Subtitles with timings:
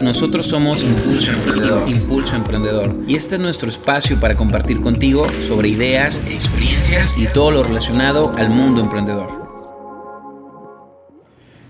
[0.00, 1.88] Nosotros somos Impulso Emprendedor.
[1.88, 2.94] Impulso Emprendedor.
[3.08, 8.30] Y este es nuestro espacio para compartir contigo sobre ideas, experiencias y todo lo relacionado
[8.36, 9.46] al mundo emprendedor.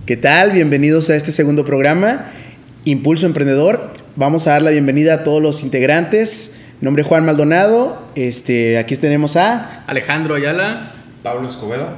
[0.07, 0.51] ¿Qué tal?
[0.51, 2.33] Bienvenidos a este segundo programa,
[2.85, 3.93] Impulso Emprendedor.
[4.17, 6.65] Vamos a dar la bienvenida a todos los integrantes.
[6.81, 8.09] Mi nombre es Juan Maldonado.
[8.17, 11.91] Este, aquí tenemos a Alejandro Ayala, Pablo Escobedo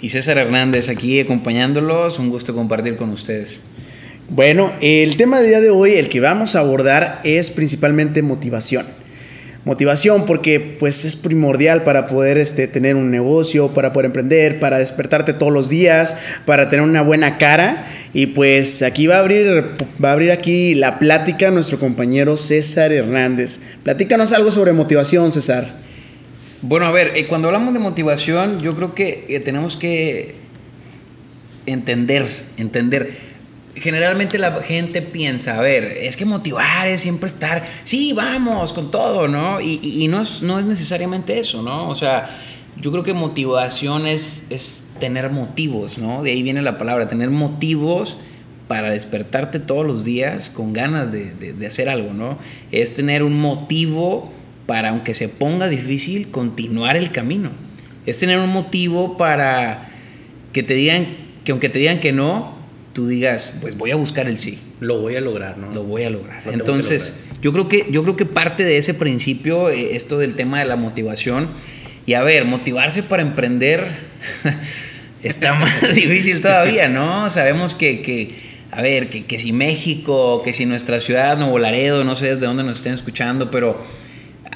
[0.00, 2.20] y César Hernández aquí acompañándolos.
[2.20, 3.64] Un gusto compartir con ustedes.
[4.30, 8.86] Bueno, el tema del día de hoy, el que vamos a abordar es principalmente motivación.
[9.66, 14.78] Motivación porque pues es primordial para poder este, tener un negocio, para poder emprender, para
[14.78, 17.86] despertarte todos los días, para tener una buena cara.
[18.14, 19.64] Y pues aquí va a abrir,
[20.02, 23.60] va a abrir aquí la plática nuestro compañero César Hernández.
[23.82, 25.66] Platícanos algo sobre motivación, César.
[26.62, 30.34] Bueno, a ver, eh, cuando hablamos de motivación, yo creo que eh, tenemos que
[31.66, 33.33] entender, entender.
[33.76, 38.90] Generalmente la gente piensa, a ver, es que motivar es siempre estar, sí, vamos, con
[38.90, 39.60] todo, ¿no?
[39.60, 41.88] Y, no, es, no es necesariamente eso, ¿no?
[41.88, 42.38] O sea,
[42.80, 46.22] yo creo que motivación es, es tener motivos, ¿no?
[46.22, 48.18] De ahí viene la palabra, tener motivos
[48.68, 52.38] para despertarte todos los días con ganas de, de hacer algo, ¿no?
[52.70, 54.32] Es tener un motivo
[54.66, 57.50] para, aunque se ponga difícil, continuar el camino.
[58.06, 59.88] Es tener un motivo para
[60.52, 61.06] que te digan,
[61.44, 62.56] que aunque te digan que no,
[62.94, 64.58] tú digas, pues voy a buscar el sí.
[64.80, 65.70] Lo voy a lograr, ¿no?
[65.74, 66.42] Lo voy a lograr.
[66.50, 70.60] Entonces, yo creo que yo creo que parte de ese principio eh, esto del tema
[70.60, 71.50] de la motivación
[72.06, 73.86] y a ver, motivarse para emprender
[75.22, 77.28] está más difícil todavía, ¿no?
[77.28, 78.36] Sabemos que, que
[78.70, 82.46] a ver, que, que si México, que si nuestra ciudad, Nuevo Laredo, no sé de
[82.46, 83.84] dónde nos estén escuchando, pero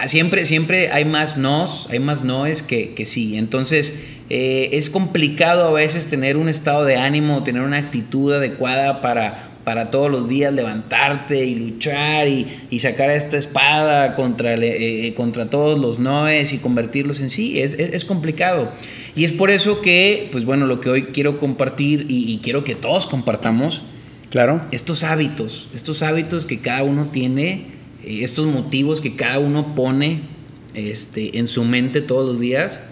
[0.06, 3.36] siempre, siempre hay más nos, hay más noes que, que sí.
[3.36, 9.00] Entonces, eh, es complicado a veces tener un estado de ánimo, tener una actitud adecuada
[9.00, 15.14] para, para todos los días levantarte y luchar y, y sacar esta espada contra, eh,
[15.16, 17.60] contra todos los noes y convertirlos en sí.
[17.60, 18.70] Es, es, complicado.
[19.16, 22.64] Y es por eso que, pues bueno, lo que hoy quiero compartir y, y quiero
[22.64, 23.82] que todos compartamos,
[24.30, 24.60] claro.
[24.72, 30.20] estos hábitos, estos hábitos que cada uno tiene eh, estos motivos que cada uno pone
[30.74, 32.82] este, en su mente todos los días,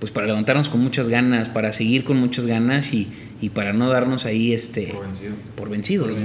[0.00, 3.88] pues para levantarnos con muchas ganas, para seguir con muchas ganas y, y para no
[3.88, 4.94] darnos ahí este,
[5.56, 6.16] por, vencidos.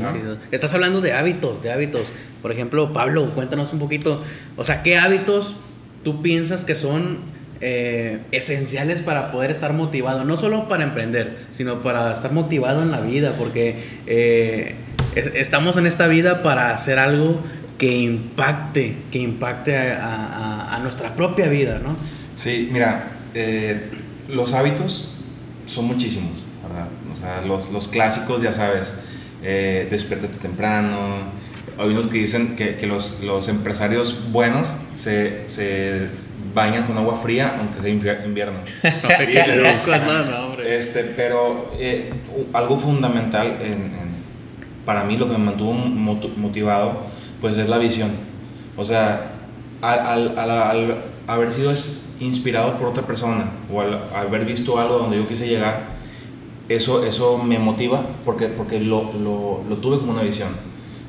[0.51, 2.09] Estás hablando de hábitos, de hábitos.
[2.41, 4.23] Por ejemplo, Pablo, cuéntanos un poquito,
[4.57, 5.56] o sea, ¿qué hábitos
[6.03, 7.19] tú piensas que son
[7.62, 10.23] eh, esenciales para poder estar motivado?
[10.23, 14.75] No solo para emprender, sino para estar motivado en la vida, porque eh,
[15.16, 17.41] estamos en esta vida para hacer algo
[17.78, 21.95] que impacte, que impacte a, nuestra propia vida, ¿no?
[22.35, 23.89] Sí, mira, eh,
[24.29, 25.16] los hábitos
[25.66, 26.88] son muchísimos, ¿verdad?
[27.11, 28.94] O sea, los, clásicos, ya sabes,
[29.44, 31.31] eh, despiértate temprano.
[31.77, 36.07] Hay unos que dicen que, los, empresarios buenos se,
[36.53, 37.89] bañan con agua fría, aunque sea
[38.25, 38.59] invierno.
[40.67, 42.11] este, pero eh,
[42.53, 43.57] algo fundamental
[44.85, 46.97] para mí, lo que me mantuvo motivado,
[47.41, 48.11] pues es la visión.
[48.75, 49.33] O sea,
[49.81, 51.71] al, haber sido
[52.23, 55.94] inspirado por otra persona o al, haber visto algo donde yo quise llegar,
[56.69, 60.50] eso, eso me motiva porque, porque lo, lo, tuve como una visión.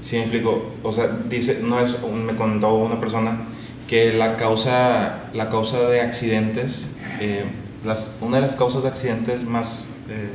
[0.03, 0.73] ¿Sí me explico?
[0.83, 3.47] O sea, dice, no es, me contó una persona
[3.89, 7.45] que la causa, la causa de accidentes, eh,
[7.85, 10.29] las, una de las causas de accidentes más eh,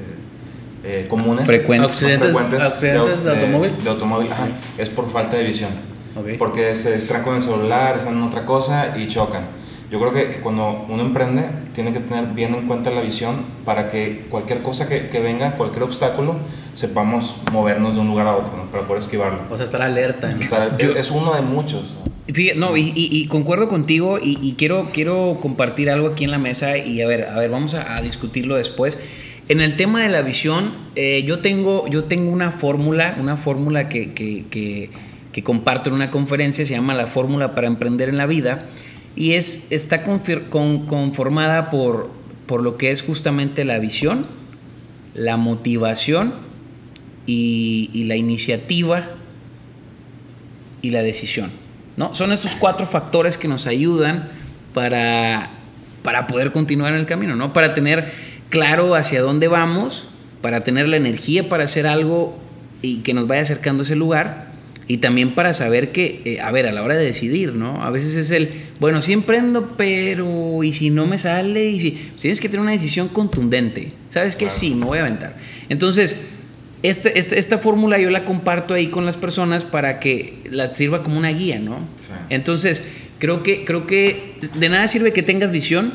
[0.84, 2.34] eh, comunes, frecuentes, accidentes,
[2.82, 4.30] de, automóvil, de automóvil
[4.78, 5.72] es por falta de visión.
[6.38, 9.59] Porque se distraen con el celular, están en otra cosa y chocan.
[9.92, 13.90] Yo creo que, cuando uno emprende, tiene que tener bien en cuenta la visión para
[13.90, 16.36] que cualquier cosa que, que venga, cualquier obstáculo,
[16.76, 19.42] sepamos movernos de un lugar a otro, para poder esquivarlo.
[19.50, 20.30] O sea, estar alerta.
[20.40, 21.96] es uno de muchos.
[22.56, 27.02] no, y, y, concuerdo contigo y, quiero, quiero compartir algo aquí en la mesa y
[27.02, 29.00] a ver, a ver, vamos a, discutirlo después.
[29.48, 33.90] En el tema de la visión, eh, yo, tengo, yo tengo una fórmula, una fórmula
[33.90, 34.92] que, que
[35.32, 38.66] que comparto en una conferencia, se llama La Fórmula para Emprender en la Vida,
[39.16, 42.10] y es, está conformada por,
[42.46, 44.26] por lo que es justamente la visión,
[45.14, 46.34] la motivación
[47.26, 49.08] y, la iniciativa
[50.82, 51.52] y la decisión.
[51.98, 52.14] ¿no?
[52.14, 54.30] Son estos cuatro factores que nos ayudan
[54.74, 55.52] para,
[56.04, 57.54] para poder continuar en el camino, ¿no?
[57.54, 58.12] para tener
[58.50, 60.08] claro hacia dónde vamos,
[60.42, 62.40] para tener la energía para hacer algo
[62.82, 64.49] y que nos vaya acercando a ese lugar
[64.90, 67.82] y también para saber que, eh, a ver, a la hora de decidir, ¿no?
[67.82, 68.50] A veces es el,
[68.80, 71.70] bueno, sí emprendo, pero ¿y si no me sale?
[71.70, 74.50] Y si tienes que tener una decisión contundente, ¿sabes qué?
[74.50, 75.38] Sí, me voy a aventar.
[75.70, 76.26] Entonces,
[76.82, 81.04] Esta, esta, esta fórmula yo la comparto ahí con las personas para que la sirva
[81.04, 81.78] como una guía, ¿no?
[81.98, 82.14] Sí.
[82.30, 82.86] Entonces,
[83.20, 85.92] creo que, creo que de nada sirve que tengas visión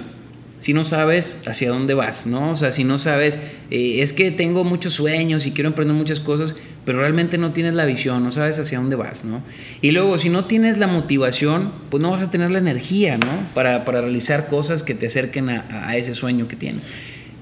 [0.58, 2.50] si no sabes hacia dónde vas, ¿no?
[2.52, 3.38] O sea, si no sabes,
[3.70, 6.54] eh, es que tengo muchos sueños y quiero emprender muchas cosas,
[6.84, 9.42] pero realmente no tienes la visión, no sabes hacia dónde vas, ¿no?
[9.80, 13.32] Y luego, si no tienes la motivación, pues no vas a tener la energía, ¿no?
[13.54, 16.86] Para, para realizar cosas que te acerquen a, ese sueño que tienes.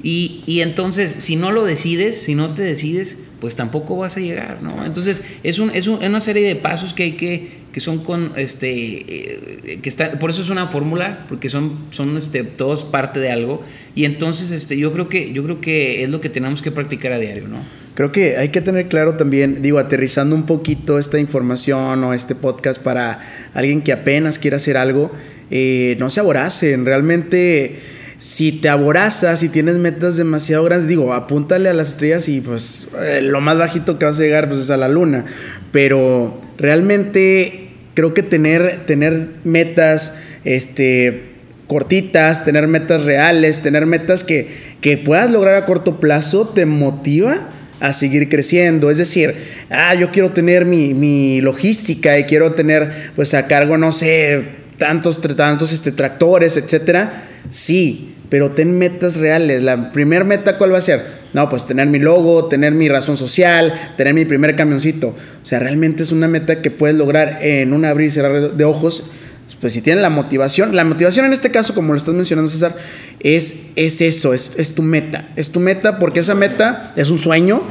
[0.03, 4.21] Y, y, entonces, si no lo decides, si no te decides, pues tampoco vas a
[4.21, 4.85] llegar, ¿no?
[4.85, 7.99] Entonces, es, un, es, un, es una serie de pasos que hay que, que son
[7.99, 12.85] con, este, eh, que está, por eso es una fórmula, porque son, son este, todos
[12.85, 13.63] parte de algo.
[13.95, 17.13] Y entonces, este, yo creo que, yo creo que es lo que tenemos que practicar
[17.13, 17.59] a diario, ¿no?
[17.95, 22.35] Creo que hay que tener claro también, digo, aterrizando un poquito esta información o este
[22.35, 23.21] podcast para
[23.53, 25.13] alguien que apenas quiera hacer algo,
[25.51, 27.81] eh, no se aboracen, realmente
[28.17, 32.87] si te aborazas y tienes metas demasiado grandes, digo, apúntale a las estrellas y pues
[32.99, 35.25] eh, lo más bajito que vas a llegar pues es a la luna.
[35.73, 41.33] Pero realmente creo que tener, tener metas este,
[41.67, 44.49] cortitas, tener metas reales, tener metas que,
[44.81, 47.52] que puedas lograr a corto plazo, te motiva
[47.83, 48.91] a seguir creciendo.
[48.91, 49.35] Es decir,
[49.69, 54.45] ah, yo quiero tener mi, mi logística y quiero tener pues a cargo, no sé,
[54.79, 57.25] tantos, tantos este, tractores, etcétera.
[57.51, 59.65] Sí, pero ten metas reales.
[59.65, 61.03] La primer meta, ¿cuál va a ser?
[61.33, 65.09] No, pues tener mi logo, tener mi razón social, tener mi primer camioncito.
[65.09, 68.65] O sea, realmente es una meta que puedes lograr en un abrir y cerrar de
[68.65, 69.11] ojos.
[69.61, 72.77] Pues si tienes la motivación, la motivación en este caso, como lo estás mencionando César,
[73.21, 75.29] es, es eso, es, es tu meta.
[75.37, 77.63] Es tu meta porque esa meta es un sueño,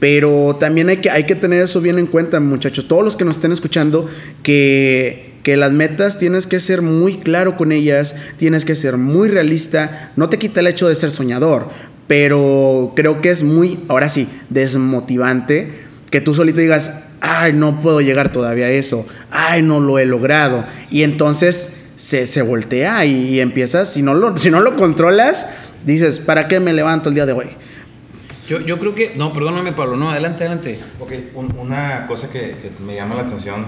[0.00, 2.88] pero también hay que, hay que tener eso bien en cuenta, muchachos.
[2.88, 4.08] Todos los que nos estén escuchando,
[4.42, 9.28] que que las metas tienes que ser muy claro con ellas, tienes que ser muy
[9.28, 11.68] realista, no te quita el hecho de ser soñador,
[12.08, 15.83] pero creo que es muy, ahora sí, desmotivante
[16.14, 20.06] que tú solito digas, ay, no puedo llegar todavía a eso, ay, no lo he
[20.06, 25.48] logrado, y entonces se, se voltea y, empiezas, si no, lo, si no lo controlas,
[25.84, 27.46] dices, ¿para qué me levanto el día de hoy?
[28.46, 30.78] Yo, yo creo que, no, perdóname Pablo, no, adelante, adelante.
[31.00, 33.66] Ok, un, una cosa que, que me llama la atención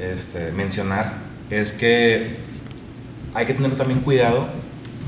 [0.00, 1.12] este, mencionar
[1.50, 2.36] es que
[3.34, 4.48] hay que tener también cuidado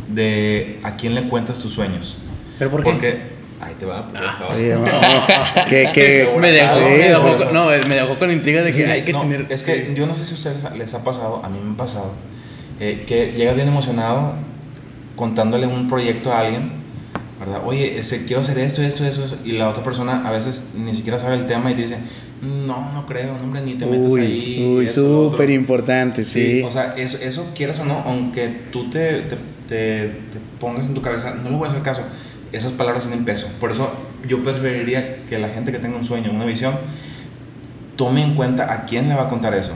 [0.08, 2.18] de a quién le cuentas tus sueños.
[2.58, 2.90] ¿Pero por qué?
[2.90, 3.33] Porque,
[3.64, 4.06] ahí te va.
[4.14, 5.66] Ah.
[5.68, 7.44] que, que, me, dejó, sí, me, dejó, sí.
[7.52, 9.46] no, me dejó con intriga de que Sí, hay que no, tener.
[9.48, 11.76] Es que yo no sé si a ustedes les ha pasado, a mí me ha
[11.76, 12.12] pasado,
[12.80, 14.34] eh, que llegas bien emocionado
[15.16, 16.70] contándole un proyecto a alguien,
[17.38, 17.62] ¿verdad?
[17.64, 20.94] Oye, ese, quiero hacer esto, esto, esto, esto, y la otra persona a veces ni
[20.94, 21.98] siquiera sabe el tema y te dice,
[22.42, 24.74] no, no creo, hombre, ni te metas Uy, ahí.
[24.78, 25.30] uy, esto, lo otro".
[25.32, 26.62] súper importante, sí.
[26.62, 29.36] O sea, eso, eso quieras o no, aunque tú te, te,
[29.68, 32.02] te- te pongas en tu cabeza, no le voy a hacer caso.
[32.54, 33.48] Esas palabras tienen peso.
[33.58, 33.90] Por eso
[34.28, 36.74] yo preferiría que la gente que tenga un sueño, una visión,
[37.96, 39.72] tome en cuenta a quién le va a contar eso.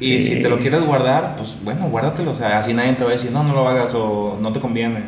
[0.00, 2.30] Y si te lo quieres guardar, pues bueno, guárdatelo.
[2.30, 4.60] O sea, así nadie te va a decir, no, no lo hagas o no te
[4.60, 5.00] conviene.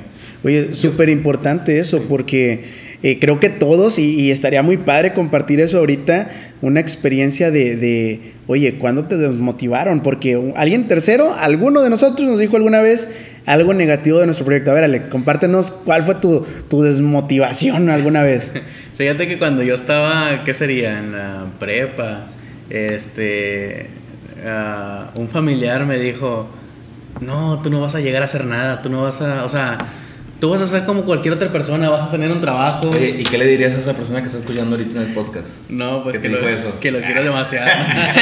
[0.43, 5.77] Oye, súper importante eso, porque eh, creo que todos, y, estaría muy padre compartir eso
[5.77, 6.31] ahorita,
[6.63, 10.01] una experiencia de, oye, ¿cuándo te desmotivaron?
[10.01, 13.11] Porque alguien tercero, alguno de nosotros nos dijo alguna vez
[13.45, 14.71] algo negativo de nuestro proyecto.
[14.71, 18.55] A ver, Alex, compártenos cuál fue tu, tu desmotivación alguna vez.
[18.97, 20.99] Fíjate que cuando yo estaba, ¿qué sería?
[20.99, 22.29] En la prepa,
[22.71, 23.89] este,
[24.47, 26.49] ah, un familiar me dijo,
[27.21, 29.77] no, tú no vas a llegar a hacer nada, tú no vas a, o sea,
[30.45, 32.91] tú vas a ser como cualquier otra persona, vas a tener un trabajo.
[32.91, 35.57] Oye, ¿y qué le dirías a esa persona que está escuchando ahorita en el podcast?
[35.71, 36.79] No, pues ¿Qué que lo, dijo eso?
[36.81, 37.67] que lo quiero demasiado.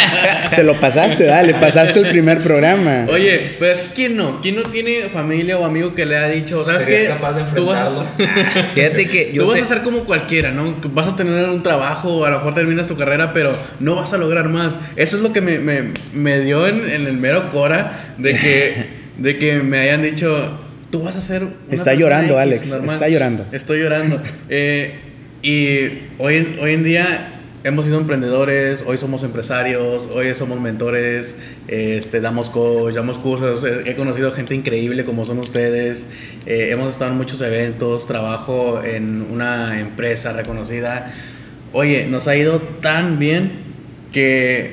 [0.53, 3.07] Se lo pasaste, dale, pasaste el primer programa.
[3.11, 4.41] Oye, pero es que ¿quién no?
[4.41, 7.09] ¿Quién no tiene familia o amigo que le ha dicho, ¿sabes ¿Serías qué?
[7.09, 8.63] capaz de Tú vas a- enfrentarlo?
[8.77, 10.77] Fíjate que yo Tú vas te- a ser como cualquiera, ¿no?
[10.95, 14.19] Vas a tener un trabajo, a lo mejor terminas tu carrera, pero no vas a
[14.19, 14.79] lograr más.
[14.95, 18.87] Eso es lo que me, me, me dio en, en el mero cora de que,
[19.19, 20.61] de que me hayan dicho,
[20.93, 21.49] tú vas a ser...
[21.71, 22.41] Está llorando, X,
[22.75, 23.47] Alex, está llorando.
[23.51, 24.21] Estoy llorando.
[24.49, 24.95] Eh,
[25.43, 25.79] y
[26.19, 27.29] hoy, en- hoy en día
[27.65, 33.65] hemos sido emprendedores, hoy somos empresarios, hoy somos mentores, este, damos coach, damos cursos.
[33.65, 36.07] He, he conocido gente increíble como son ustedes.
[36.47, 41.13] eh, hemos estado en muchos eventos, trabajo en una empresa reconocida.
[41.73, 43.51] Oye, nos ha ido tan bien
[44.13, 44.73] que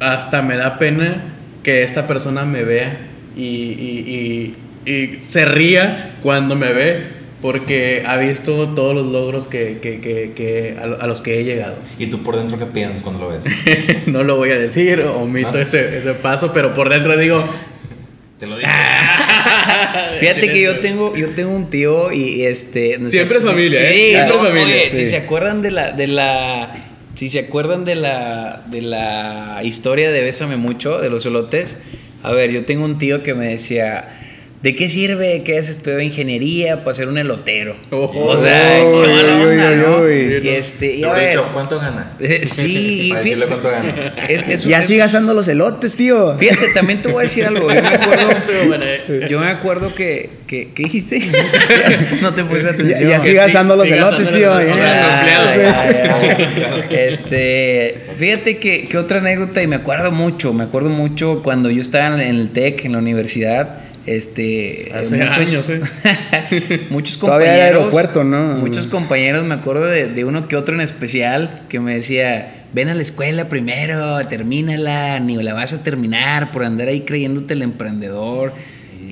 [0.00, 1.34] hasta me da pena
[1.64, 2.96] que esta persona me vea
[3.36, 4.54] y, y- y-
[4.88, 10.32] y se ría cuando me ve porque ha visto todos los logros que, que- que-
[10.34, 11.76] que a, a los que he llegado.
[11.98, 13.44] ¿Y tú por dentro qué piensas cuando lo ves?
[14.06, 15.62] no lo voy a decir, omito Ah.
[15.62, 17.44] ese, ese paso, pero por dentro digo...
[18.40, 18.70] Te lo dije.
[20.20, 22.96] Fíjate que yo tengo, yo tengo un tío y este.
[22.98, 23.92] no sé- Siempre es familia, ¿eh?
[23.92, 24.74] Sí, Siempre no, es familia.
[24.76, 24.96] oye, Sí.
[24.96, 26.74] si se acuerdan de la, de la
[27.16, 31.78] Si se acuerdan de la, de la historia de Bésame Mucho, de los elotes,
[32.22, 34.08] a ver, yo tengo un tío que me decía,
[34.62, 37.76] ¿de qué sirve que has estudiado ingeniería para ser un elotero?
[37.90, 38.06] Oh.
[38.12, 40.14] o sea, Uy, qué mala onda.
[40.42, 42.12] Y este, y a Yo he ver, dicho, ¿cuánto gana?
[42.44, 44.12] sí, y Para decirle cuánto gana.
[44.28, 46.36] es- es- Ya es- sigue asando los elotes, tío.
[46.38, 47.68] Fíjate, también te voy a decir algo.
[47.72, 48.30] Yo me acuerdo,
[48.82, 49.26] eh.
[49.30, 51.20] yo me acuerdo que, que ¿qué dijiste?
[52.22, 53.00] no te puse Ya, atención.
[53.10, 54.54] ya Que sigue sí, los sigue elotes, tío.
[54.54, 54.76] los ya.
[54.76, 56.98] Ya, ya, ya.
[57.08, 61.82] Este, fíjate que, que otra anécdota, y me acuerdo mucho, me acuerdo mucho cuando yo
[61.82, 63.87] estaba en el TEC, en la universidad.
[64.08, 65.80] Este, Hace años, ¿eh?
[66.90, 67.78] muchos Todavía compañeros.
[67.80, 68.54] aeropuerto, ¿no?
[68.56, 72.88] Muchos compañeros, me acuerdo de, de uno que otro en especial, que me decía: Ven
[72.88, 77.62] a la escuela primero, termínala, ni la vas a terminar por andar ahí creyéndote el
[77.62, 78.52] emprendedor.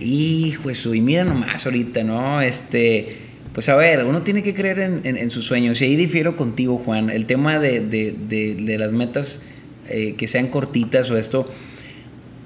[0.00, 2.40] Hijo, eso, y mira nomás ahorita, ¿no?
[2.40, 3.18] Este.
[3.52, 5.80] Pues a ver, uno tiene que creer en, en- en sus sueños.
[5.80, 7.08] Y ahí difiero contigo, Juan.
[7.10, 9.44] El tema de, de- de- de las metas
[9.88, 11.50] eh, que sean cortitas o esto.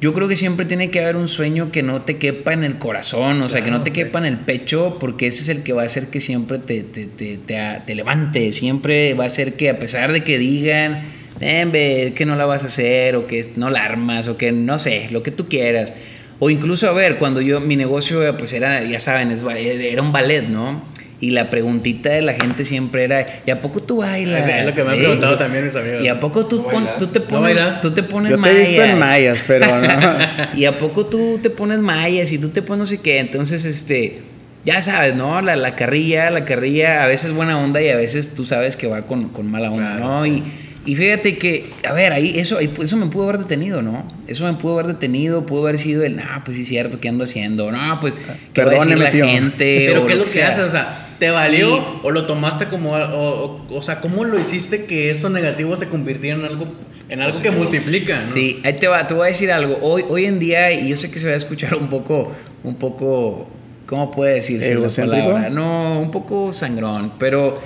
[0.01, 2.79] Yo creo que siempre tiene que haber un sueño que no te quepa en el
[2.79, 5.75] corazón, o sea, que no te quepa en el pecho, porque ese es el que
[5.75, 9.55] va a hacer que siempre te, te, te, te- te levante, siempre va a hacer
[9.55, 11.03] que a pesar de que digan,
[11.43, 14.53] "Eh, ve, que no la vas a hacer, o que no la armas, o que
[14.53, 15.95] no sé, lo que tú quieras.
[16.39, 20.13] O incluso, a ver, cuando yo, mi negocio, pues era, ya saben, es era un
[20.13, 20.83] ballet, ¿no?
[21.23, 24.49] Y la preguntita de la gente siempre era, ¿y a poco tú bailas?
[24.49, 26.03] Es lo que me han Eh, preguntado también mis amigos.
[26.03, 27.83] ¿Y a poco tú, ¿No pon- tú te ¿No pones, bailas?
[27.83, 29.09] tú te pones Yo te he visto en mallas?
[29.09, 30.17] mayas, pero no.
[30.59, 33.19] y a poco tú te pones mallas y tú te pones no sé qué.
[33.19, 34.23] Entonces, este,
[34.65, 35.43] ya sabes, ¿no?
[35.43, 38.87] La, la carrilla, la carrilla a veces buena onda y a veces tú sabes que
[38.87, 40.25] va con, con mala onda, Claro, ¿no?
[40.25, 40.43] sí.
[40.87, 44.09] Y, y fíjate que, a ver, ahí eso, ahí, eso me pudo haber detenido, ¿no?
[44.27, 47.11] Eso me pudo haber detenido, pudo haber sido el, no, pues sí es cierto, ¿qué
[47.11, 47.71] ando haciendo?
[47.71, 48.15] No, pues,
[48.55, 49.27] ¿qué va a decir Perdóneme, la tío.
[49.27, 49.85] gente?
[49.87, 50.49] Pero O ¿qué es lo que sea.
[50.49, 50.65] haces?
[50.65, 52.89] O sea, ¿te valió Y- o lo tomaste como...
[52.91, 52.97] O,
[53.69, 56.67] o- o sea, ¿cómo lo hiciste que eso negativo se convirtiera en algo,
[57.09, 58.15] en algo que multiplica?
[58.21, 58.33] ¿no?
[58.33, 59.79] Sí, ahí te va, te voy a decir algo.
[59.83, 62.33] Hoy, hoy en día, y yo sé que se va a escuchar un poco,
[62.65, 63.47] un poco,
[63.87, 65.51] ¿cómo puede decirse la palabra?
[65.51, 67.59] No, un poco sangrón, pero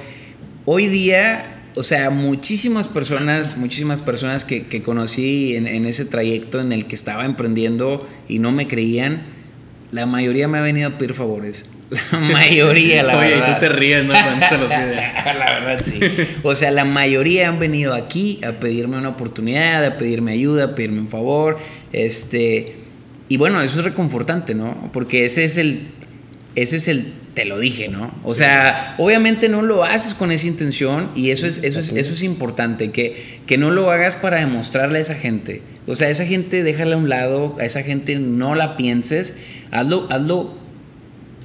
[0.67, 6.61] hoy día, o sea, muchísimas personas, muchísimas personas que, que conocí en, en ese trayecto
[6.61, 9.23] en el que estaba emprendiendo y no me creían,
[9.93, 11.67] la mayoría me ha venido a pedir favores.
[12.11, 13.49] La mayoría, la Oye, verdad.
[13.49, 14.15] y tú te ríes, ¿no?
[14.15, 16.01] Te los la verdad, sí.
[16.43, 20.75] O sea, la mayoría han venido aquí a pedirme una oportunidad, a pedirme ayuda, a
[20.75, 21.59] pedirme un favor.
[21.93, 22.77] Este.
[23.29, 24.91] Y bueno, eso es reconfortante, ¿no?
[24.93, 25.83] Porque ese es el.
[26.55, 27.13] Ese es el.
[27.35, 28.15] Te lo dije, ¿no?
[28.23, 32.13] O sea, obviamente no lo haces con esa intención y eso es, eso es, eso
[32.13, 35.61] es importante, que, que no lo hagas para demostrarle a esa gente.
[35.89, 39.37] O sea, esa gente déjala a un lado, a esa gente no la pienses,
[39.73, 40.55] hazlo, hazlo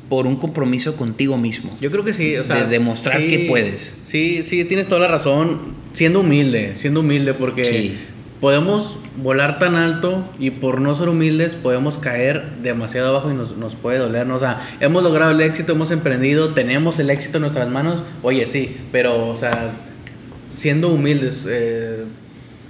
[0.09, 1.71] por un compromiso contigo mismo.
[1.79, 2.63] Yo creo que sí, o sea...
[2.63, 3.97] De demostrar sí, que puedes.
[4.03, 5.75] Sí, sí, tienes toda la razón.
[5.93, 7.97] Siendo humilde, siendo humilde, porque Sí.
[8.41, 13.55] podemos volar tan alto y por no ser humildes podemos caer demasiado abajo y nos,
[13.57, 14.25] nos puede doler.
[14.25, 14.35] ¿no?
[14.35, 18.03] O sea, hemos logrado el éxito, hemos emprendido, tenemos el éxito en nuestras manos.
[18.23, 19.71] Oye, sí, pero, o sea,
[20.49, 21.45] siendo humildes...
[21.47, 22.03] eh,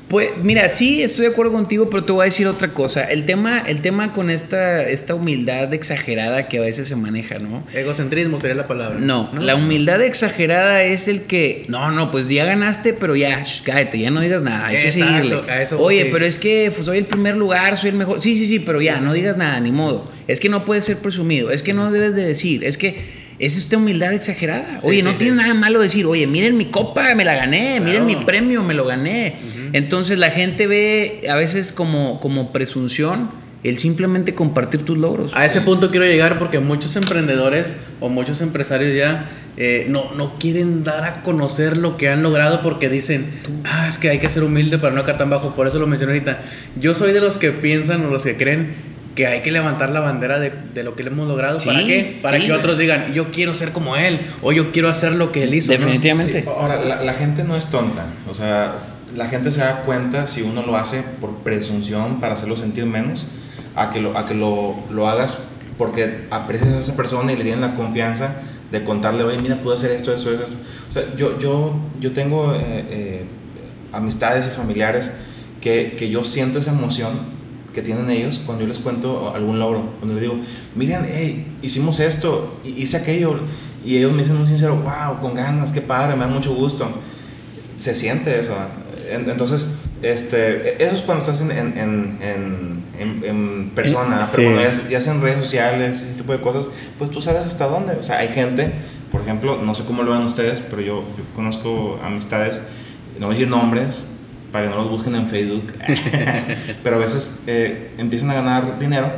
[0.09, 3.03] Pues mira, sí, estoy de acuerdo contigo, pero te voy a decir otra cosa.
[3.03, 7.63] El tema, el tema con esta, esta humildad exagerada que a veces se maneja, ¿no?
[7.73, 8.99] egocentrismo sería la palabra.
[8.99, 13.61] No, la humildad exagerada es el que, no, no, pues ya ganaste, pero ya, sh,
[13.63, 15.51] cállate, ya no digas nada, hay Exacto, que seguirle.
[15.51, 18.19] a eso Oye, pero es que pues, soy el primer lugar, soy el mejor.
[18.19, 20.11] Sí, sí, sí, pero ya, no digas nada, ni modo.
[20.27, 23.57] Es que no puedes ser presumido, es que no debes de decir, es que es
[23.57, 24.79] esta humildad exagerada.
[24.83, 25.37] Oye, Sí, no sí, tiene sí.
[25.39, 28.85] nada malo decir, oye, miren mi copa, me la gané, miren mi premio, me lo
[28.85, 29.35] gané.
[29.73, 33.31] Entonces la gente ve a veces como, como presunción
[33.63, 35.31] el simplemente compartir tus logros.
[35.35, 39.25] A ese punto quiero llegar porque muchos emprendedores o muchos empresarios ya
[39.57, 43.25] eh, no, no quieren dar a conocer lo que han logrado porque dicen,
[43.65, 45.55] ah, es que hay que ser humilde para no caer tan bajo.
[45.55, 46.41] Por eso lo mencioné ahorita.
[46.79, 48.73] Yo soy de los que piensan o los que creen
[49.15, 51.59] que hay que levantar la bandera de, de lo que le hemos logrado.
[51.63, 52.19] ¿Para Sí, qué?
[52.21, 52.45] Para sí.
[52.45, 55.53] que otros digan, yo quiero ser como él o yo quiero hacer lo que él
[55.53, 55.71] hizo.
[55.71, 55.77] ¿no?
[55.79, 56.41] Definitivamente.
[56.43, 58.05] Sí, Ahora, la, la gente no es tonta.
[58.29, 58.75] O sea,
[59.15, 63.25] la gente se da cuenta si uno lo hace por presunción para hacerlo sentir menos,
[63.75, 65.43] a que lo, a que lo, lo hagas
[65.77, 68.35] porque aprecias a esa persona y le tienes la confianza
[68.71, 70.45] de contarle, oye, mira, puedo hacer esto, esto, esto.
[70.89, 73.23] O sea, yo, yo, yo tengo eh, eh,
[73.91, 75.11] amistades y familiares
[75.61, 77.38] que, que yo siento esa emoción
[77.79, 79.93] que tienen ellos cuando yo les cuento algún logro.
[79.99, 80.37] Cuando les digo,
[80.75, 83.39] miren, hey, hicimos esto, hi- hice aquello.
[83.85, 86.89] Y ellos me dicen muy sincero, wow, con ganas, qué padre, me da mucho gusto.
[87.77, 88.53] Se siente eso.
[89.09, 89.65] En- Entonces,
[90.01, 94.21] este, eso es cuando estás en, en, en, en, en- persona.
[94.21, 94.55] Eh, Pero sí.
[94.55, 96.67] cuando ya, ya sea en redes sociales, ese tipo de cosas,
[96.97, 97.93] pues tú sabes hasta dónde.
[97.93, 98.71] O sea, hay gente,
[99.11, 102.59] por ejemplo, no sé cómo lo ven ustedes, pero yo, yo conozco amistades
[103.19, 104.03] no voy a decir nombres,
[104.51, 105.71] para que no los busquen en Facebook,
[106.83, 109.11] pero a veces eh, empiezan a ganar dinero,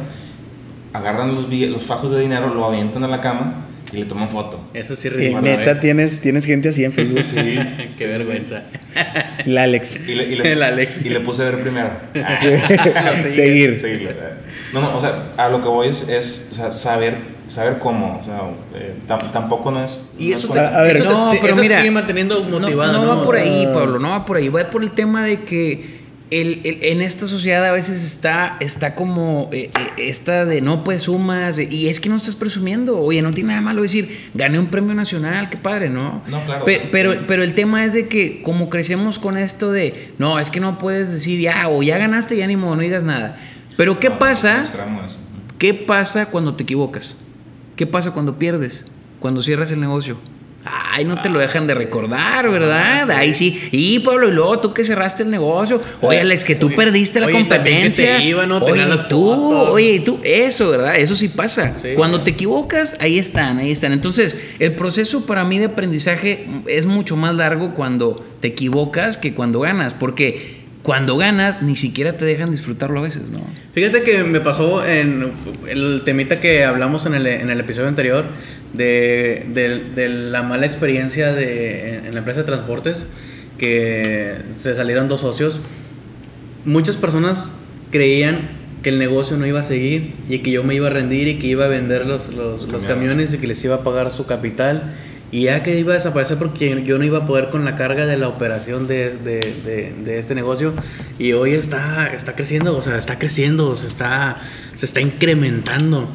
[0.94, 4.70] agarran los, los fajos de dinero, lo avientan a la cama y le toman foto.
[4.74, 5.42] Eso sí Eh, ridículo.
[5.42, 5.76] neta, ¿eh?
[5.76, 7.24] tienes, tienes gente así en Facebook.
[7.24, 7.60] Sí.
[7.98, 8.64] Qué vergüenza.
[9.46, 10.00] El Alex.
[10.08, 11.00] Y le, y le- El Alex.
[11.06, 11.90] y le puse a ver primero.
[13.30, 13.80] Seguir.
[13.80, 14.16] Seguirlo, eh.
[14.74, 17.18] No, no, o sea, a lo que voy es, es o sea, saber,
[17.52, 18.20] saber cómo.
[18.20, 18.42] O sea,
[18.76, 20.00] eh, tam- tampoco no es.
[20.18, 20.96] Y no eso es te, con- A ver.
[20.98, 22.94] eso te- No, pero eso te mira, sigue manteniendo No- motivado.
[22.94, 23.18] No, ¿no?
[23.20, 24.50] va por sea, ahí, Pablo, no va por ahí.
[24.50, 28.96] Va por el tema de que el, el- en esta sociedad a veces está, está
[28.96, 32.98] como eh, eh, esta de no pues sumas y es que no estás presumiendo.
[33.00, 36.22] Oye, no tiene nada malo decir, gané un premio nacional, qué padre, ¿no?
[36.28, 36.64] No, claro.
[36.64, 40.50] Pe- pero, pero el tema es de que como crecemos con esto de, no, es
[40.50, 43.38] que no puedes decir ya, o ya ganaste, ya ni modo, no digas nada.
[43.76, 44.64] Pero ¿qué no, pasa?
[44.64, 45.22] no.
[45.58, 47.16] ¿Qué pasa cuando te equivocas?
[47.82, 48.86] ¿Qué pasa cuando pierdes?
[49.20, 50.16] Cuando cierras el negocio.
[50.64, 53.10] Ay, no te lo dejan de recordar, ¿verdad?
[53.10, 53.60] Ahí sí.
[53.72, 55.82] Y Pablo, y luego tú que cerraste el negocio.
[56.02, 58.18] Oye, Alex, que tú Oye, perdiste la oye, competencia.
[58.18, 58.58] te iba, ¿no?
[58.60, 59.70] Oye, las tú, fotos.
[59.70, 60.96] oye, y tú, eso, ¿verdad?
[60.96, 61.76] Eso sí pasa.
[61.82, 61.94] Sí.
[61.96, 63.94] Cuando te equivocas, ahí están, ahí están.
[63.94, 69.34] Entonces, el proceso para mí de aprendizaje es mucho más largo cuando te equivocas que
[69.34, 73.40] cuando ganas, porque cuando ganas ni siquiera te dejan disfrutarlo a veces, ¿no?
[73.74, 75.32] Fíjate que me pasó en
[75.68, 78.26] el temita que hablamos en el, en el episodio anterior
[78.74, 83.06] de, de- de la mala experiencia de, en, la empresa de transportes,
[83.58, 85.60] que se salieron dos socios.
[86.66, 87.54] Muchas personas
[87.92, 88.50] creían
[88.84, 91.36] que el negocio no iba a seguir y que yo me iba a rendir y
[91.38, 92.86] que iba a vender los, los, los camiones.
[92.88, 94.94] camiones y que les iba a pagar su capital.
[95.32, 98.06] Y ya que iba a desaparecer porque yo no iba a poder con la carga
[98.06, 100.74] de la operación de, de, de- este negocio.
[101.20, 104.38] Y hoy está, está creciendo, o sea, está creciendo, se está,
[104.76, 106.10] se está incrementando.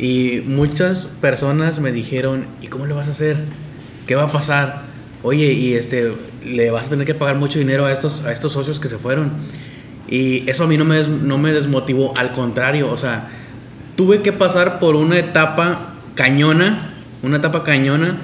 [0.00, 3.36] Y muchas personas me dijeron, ¿y cómo le vas a hacer?
[4.08, 4.82] ¿Qué va a pasar?
[5.22, 6.12] Oye, y este,
[6.44, 8.98] le vas a tener que pagar mucho dinero a estos, a estos socios que se
[8.98, 9.30] fueron.
[10.08, 13.28] Y eso a mí no me, des- no me desmotivó, al contrario, o sea,
[13.96, 18.16] tuve que pasar por una etapa cañona, una etapa cañona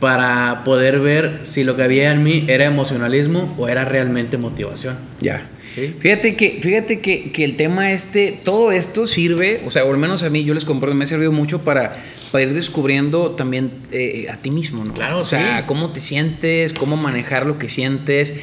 [0.00, 4.96] para poder ver si lo que había en mí era emocionalismo o era realmente motivación.
[5.20, 5.48] Ya.
[5.74, 5.94] Sí.
[5.98, 9.98] Fíjate que, fíjate que, que el tema este, todo esto sirve, o sea, o al
[9.98, 11.96] menos a mí, yo les comparto, me ha servido mucho para,
[12.32, 14.94] para ir descubriendo también eh, a ti mismo, ¿no?
[14.94, 15.64] Claro, O sea, sí.
[15.66, 18.34] cómo te sientes, cómo manejar lo que sientes.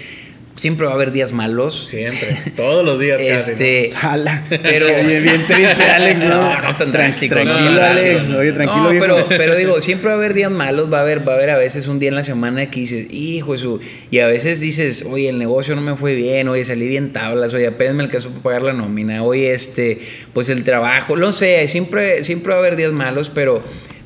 [0.56, 1.88] Siempre va a haber días malos.
[1.90, 4.46] Siempre, todos los días casi, Este, Jala.
[4.50, 6.30] Pero- bien, bien triste, Alex, ¿no?
[6.56, 8.30] No, no tan drástico, Tranquilo, no, Alex.
[8.32, 11.28] Oye, tranquilo, No, pero, pero digo, siempre va a haber días malos, va a haber,
[11.28, 13.80] va a haber a veces un día en la semana que dices, hijo de su.
[14.12, 17.54] Y a veces dices, oye, el negocio no me fue bien, oye, salí bien tablas,
[17.54, 20.00] oye, apenas me alcanzó para pagar la nómina, oye, este,
[20.32, 23.62] pues el trabajo, no sé, siempre, siempre va a haber días malos, pero,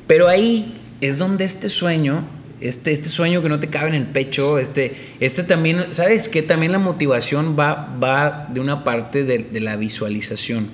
[0.08, 2.39] pero ahí es donde este sueño.
[2.60, 6.42] Este, este sueño que no te cabe en el pecho, este, este también, ¿sabes qué?
[6.42, 10.68] También la motivación va, va de una parte de, de la visualización.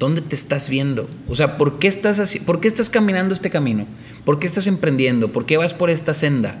[0.00, 1.08] ¿Dónde te estás viendo?
[1.28, 3.86] O sea, ¿por qué estás así, por qué estás caminando este camino?
[4.24, 5.32] ¿Por qué estás emprendiendo?
[5.32, 6.58] ¿Por qué vas por esta senda?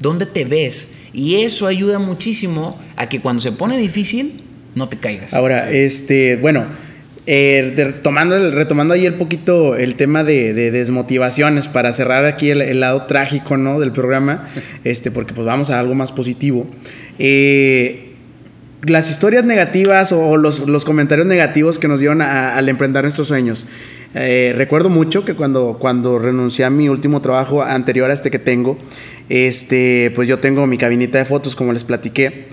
[0.00, 0.90] ¿Dónde te ves?
[1.14, 4.42] Y eso ayuda muchísimo a que cuando se pone difícil
[4.74, 5.32] no te caigas.
[5.32, 6.66] Ahora, este, bueno,
[7.26, 12.50] eh, de- tomando retomando ahí el poquito el tema de, de desmotivaciones para cerrar aquí
[12.50, 13.80] el, el lado trágico, ¿no?
[13.80, 14.48] Del programa,
[14.84, 16.66] este, porque pues vamos a algo más positivo.
[17.18, 18.10] Eh,
[18.86, 23.28] las historias negativas o los, los comentarios negativos que nos dieron a- al emprender nuestros
[23.28, 23.66] sueños.
[24.14, 28.38] Eh, recuerdo mucho que cuando, cuando renuncié a mi último trabajo anterior a este que
[28.38, 28.76] tengo,
[29.30, 32.44] este, pues yo tengo mi cabinita de fotos, como les platiqué.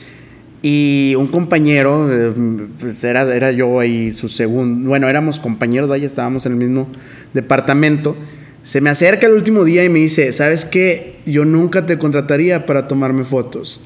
[0.63, 2.33] Y un compañero, eh,
[2.79, 6.87] pues era, era yo ahí su segundo, bueno, éramos compañeros, vaya, estábamos en el mismo
[7.33, 8.15] departamento.
[8.63, 11.15] Se me acerca el último día y me dice, ¿sabes qué?
[11.25, 13.81] Yo nunca te contrataría para tomarme fotos.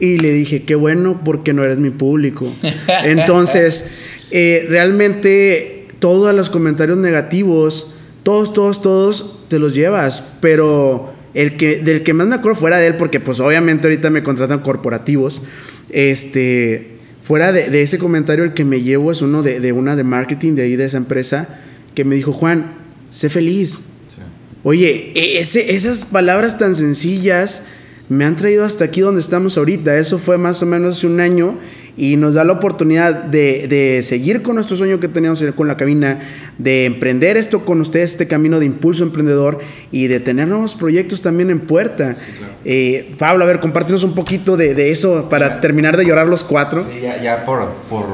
[0.00, 2.50] Y le dije, qué bueno porque no eres mi público.
[3.04, 3.90] Entonces,
[4.30, 11.76] eh, realmente todos los comentarios negativos, todos, todos, todos te los llevas, pero el que,
[11.76, 15.42] del que más me acuerdo fuera de él, porque pues obviamente ahorita me contratan corporativos,
[15.90, 19.96] este, fuera de, de ese comentario el que me llevo es uno de, de una
[19.96, 21.60] de marketing de ahí de esa empresa,
[21.94, 22.74] que me dijo, Juan,
[23.10, 24.20] sé feliz, Sí.
[24.62, 27.62] Oye, e- ese- esas palabras tan sencillas
[28.08, 29.96] me han traído hasta aquí donde estamos ahorita.
[29.98, 31.58] Eso fue más o menos hace un año
[31.96, 35.76] y nos da la oportunidad de, de seguir con nuestro sueño que teníamos con la
[35.76, 36.18] cabina,
[36.58, 41.22] de emprender esto con ustedes, este camino de impulso emprendedor y de tener nuevos proyectos
[41.22, 42.14] también en puerta.
[42.38, 42.52] claro.
[42.64, 45.60] Eh, Pablo, a ver, compártenos un poquito de, de eso para Mira.
[45.60, 46.82] terminar de llorar los cuatro.
[46.82, 48.04] Sí, ya, ya por, por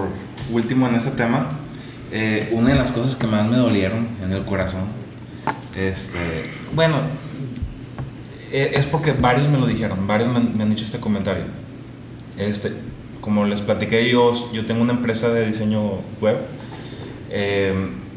[0.53, 1.51] último en este tema,
[2.13, 4.83] eh, una de las cosas que más me dolieron en el corazón,
[5.77, 6.19] este,
[6.75, 6.97] bueno,
[8.53, 11.45] eh, es porque varios me lo dijeron, varios me, me han dicho este comentario.
[12.37, 12.71] este,
[13.23, 16.37] como les platiqué, yo, yo tengo una empresa de diseño web.
[17.31, 17.73] Eh,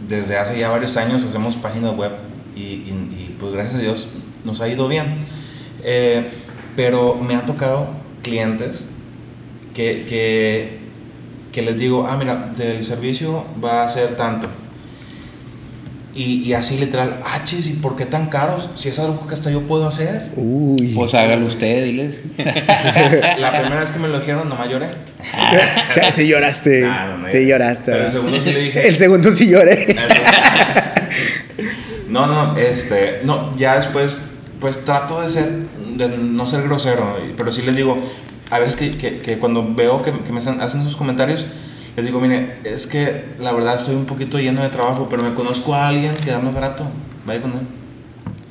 [0.09, 2.11] desde hace ya varios años hacemos páginas web
[2.55, 4.09] y, pues gracias a Dios
[4.43, 5.05] nos ha ido bien.
[5.83, 6.27] Eh,
[6.75, 7.87] pero me han tocado
[8.23, 8.89] clientes
[9.75, 10.79] que, que,
[11.51, 14.47] que, les digo, ah, mira, del servicio va a ser tanto.
[16.15, 18.69] Y, y así literal, ah, chis, ¿y por qué tan caros?
[18.75, 20.29] Si es algo que hasta yo puedo hacer.
[20.37, 20.93] Uy.
[20.95, 22.19] Pues hágalo usted, diles.
[22.37, 24.87] La primera vez que me lo dijeron, no me lloré.
[25.91, 26.85] o sea, sí lloraste.
[26.85, 27.91] Ah, no, no, sí lloraste.
[27.91, 28.87] Pero el segundo sí le dije.
[28.87, 29.95] El segundo sí lloré.
[32.07, 34.21] No, no, este, no, ya después,
[34.61, 35.49] pues trato de ser,
[35.97, 37.97] de no ser grosero, pero sí les digo,
[38.51, 41.45] a veces que, que, que cuando veo que, que me están, hacen esos comentarios,
[41.95, 45.33] les digo, mire, es que la verdad estoy un poquito lleno de trabajo, pero me
[45.33, 46.85] conozco a alguien que da más barato,
[47.25, 47.59] vaya con él.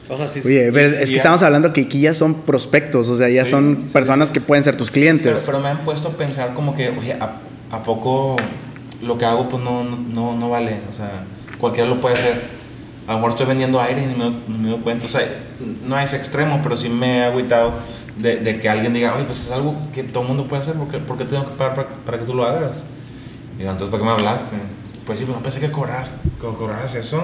[0.09, 3.09] O sea, sí, Oye, pero es que ya- estamos hablando que aquí ya son prospectos,
[3.09, 4.35] o sea, ya Sí, son sí, personas sí.
[4.35, 5.43] que pueden ser tus Pero, clientes.
[5.47, 7.37] pero me han puesto a pensar como que, oye, ¿a,
[7.71, 8.37] a poco
[9.03, 10.79] lo que hago pues no, no- no, no vale?
[10.91, 11.25] O sea,
[11.59, 12.43] cualquiera lo puede hacer.
[13.07, 15.05] A lo mejor estoy vendiendo aire y ni me, me doy cuenta.
[15.07, 15.21] O sea,
[15.87, 17.73] no a ese extremo, pero sí me he agüitado
[18.19, 20.75] de, de que alguien diga, oye, pues es algo que todo el mundo puede hacer,
[20.75, 22.83] ¿por qué, por qué tengo que pagar para, para que tú lo hagas?
[23.59, 24.57] Y yo, entonces, ¿para qué me hablaste?
[25.07, 27.23] Pues sí, pues no pensé que cobras, que cobraras eso.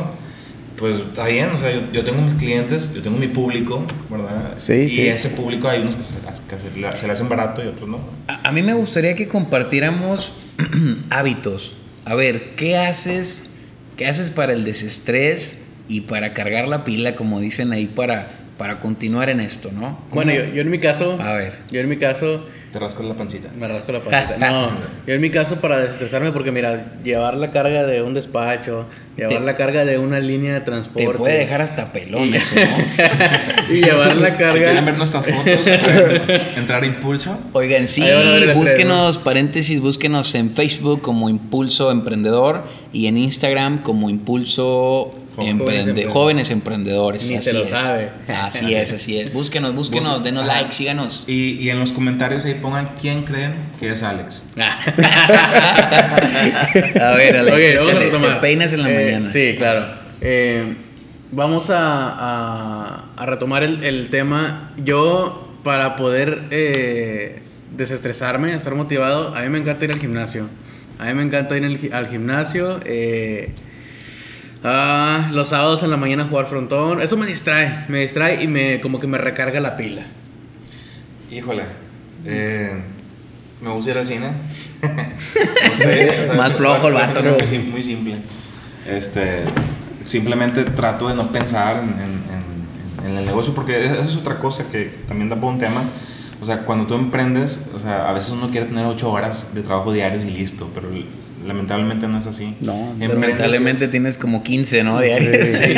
[0.77, 4.55] Pues está bien, o sea, yo, yo tengo mis clientes, yo tengo mi público, ¿verdad?
[4.57, 5.07] Sí, y sí.
[5.09, 6.15] ese público hay unos que, se,
[6.49, 7.99] que se le- se le hacen barato y otros no.
[8.29, 10.33] A, a mí me gustaría que compartiéramos
[11.11, 11.73] hábitos.
[12.07, 13.51] A ver, ¿qué haces?
[13.99, 18.81] ¿Qué haces para el desestrés y para cargar la pila, como dicen ahí, para, para
[18.81, 19.99] continuar en esto, ¿no?
[20.11, 20.45] Bueno, ¿Cómo?
[20.47, 21.21] yo, yo en mi caso.
[21.21, 21.59] A ver.
[21.71, 22.47] Yo en mi caso.
[22.73, 23.49] Te rascas la pancita.
[23.59, 24.37] Me rasco la patita.
[24.39, 24.71] No,
[25.07, 29.39] yo en mi caso para desestresarme, porque mira, llevar la carga de un despacho, llevar
[29.39, 31.19] Te- la carga de una línea de Te transporte.
[31.19, 33.75] puede dejar hasta pelón eso, ¿no?
[33.75, 34.81] y llevar la Si quieren carga.
[34.83, 35.67] ver nuestras fotos,
[36.57, 37.37] entrar a Impulso.
[37.55, 38.05] Oigan, sí,
[38.55, 45.79] búsquenos, paréntesis, búsquenos en Facebook como Impulso Emprendedor y en Instagram como Impulso Jóvenes Emprende-
[45.79, 46.13] Emprendedores.
[46.13, 47.31] Jóvenes Emprendedores.
[47.31, 47.71] Ni así se lo es.
[47.71, 48.09] sabe.
[48.29, 49.33] Así es, así es.
[49.33, 50.61] Búsquenos, búsquenos, Bus- denos Ajá.
[50.63, 51.25] like, síganos.
[51.27, 54.43] Y, y en los comentarios ahí pongan quién creen que es Alex.
[57.01, 59.31] A ver, Alex, Ok, vamos a te peinas en la Eh, mañana.
[59.31, 59.87] Sí, claro.
[60.21, 60.75] Eh,
[61.31, 64.73] vamos a, a- a retomar el, el tema.
[64.85, 67.41] Yo, para poder eh,
[67.77, 70.47] desestresarme, estar motivado, a mí me encanta ir al gimnasio.
[70.99, 72.81] A mí me encanta ir al gi- al gimnasio.
[72.85, 73.55] eh,
[74.65, 77.01] ah, los sábados en la mañana jugar frontón.
[77.01, 77.85] Eso me distrae.
[77.89, 80.03] Me distrae y me como que me recarga la pila.
[81.31, 81.63] Híjole.
[82.25, 82.73] eh,
[83.63, 84.29] me gusta ir al cine.
[84.83, 86.11] no sé.
[86.11, 87.71] o sea, Más flojo el vato, muy, ¿no?
[87.71, 88.17] muy simple.
[88.89, 89.45] Este,
[90.07, 94.39] simplemente trato de no pensar en, en- en- en el negocio porque esa es otra
[94.39, 95.83] cosa que también da por un tema.
[96.41, 99.63] O sea, cuando tú emprendes, o sea, a veces uno quiere tener ocho horas de
[99.63, 100.89] trabajo diarios y listo, pero
[101.47, 102.57] lamentablemente no es así.
[102.61, 105.01] No, lamentablemente es- tienes como 15, ¿no?
[105.01, 105.47] Diarios.
[105.47, 105.75] Sí,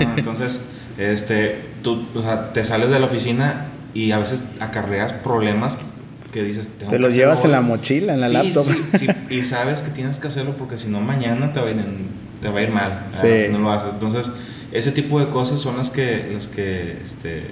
[0.00, 0.60] no, no, entonces,
[0.98, 5.78] este, tú, o sea, te sales de la oficina y a veces acarreas problemas
[6.32, 8.64] que dices, tengo Te los llevas en la mochila, en la Sí, laptop.
[8.66, 11.70] sí, sí, y sabes que tienes que hacerlo porque si no mañana te va a
[11.70, 12.08] ir, en-
[12.40, 13.26] te va a ir mal Sí.
[13.46, 13.92] si no lo haces.
[13.94, 14.30] Entonces,
[14.72, 17.42] ese tipo de cosas son las que, las que este,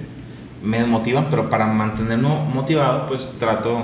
[0.63, 3.83] me desmotivan, pero para mantenerme motivado, pues trato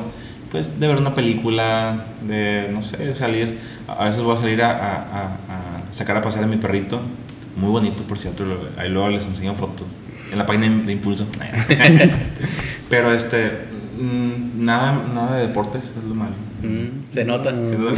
[0.55, 3.59] pues, de ver una película, de, no sé, salir.
[3.87, 7.01] A veces voy a salir a, a- a- a sacar a pasear a mi perrito.
[7.57, 8.45] Muy bonito, por cierto.
[8.77, 9.85] Ahí luego les enseño fotos.
[10.31, 11.27] En la página de Impulso.
[12.89, 13.51] Pero este,
[13.99, 16.33] mm, nada, nada de deportes es lo malo.
[16.63, 17.51] Mm, se nota.
[17.71, 17.95] Igual,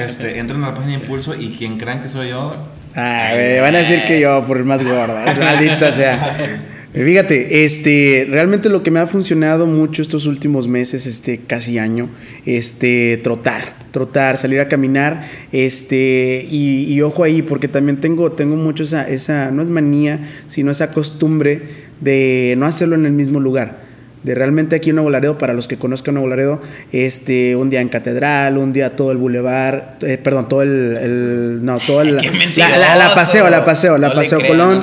[0.00, 2.56] este, entran a la página de Impulso y quien crean que soy yo,
[2.96, 5.14] Ah, me van a decir que yo por el más gordo.
[5.38, 6.18] Maldita sea.
[6.92, 12.08] Fíjate, este, realmente lo que me ha funcionado mucho estos últimos meses, este, casi año,
[12.46, 15.22] este, trotar, trotar, salir a caminar,
[15.52, 20.30] este, y, y ojo ahí, porque también tengo, tengo mucho esa, esa, no es manía,
[20.46, 21.62] sino esa costumbre
[22.00, 23.87] de no hacerlo en el mismo lugar.
[24.28, 26.60] De realmente aquí en Nuevo Laredo, para los que conozcan Nuevo Laredo,
[26.92, 31.64] este, un día en Catedral, un día todo el Boulevard, eh, perdón, todo el, el-
[31.64, 32.16] no, todo el,
[32.56, 34.82] la, la- paseo, la paseo, la No paseo Colón,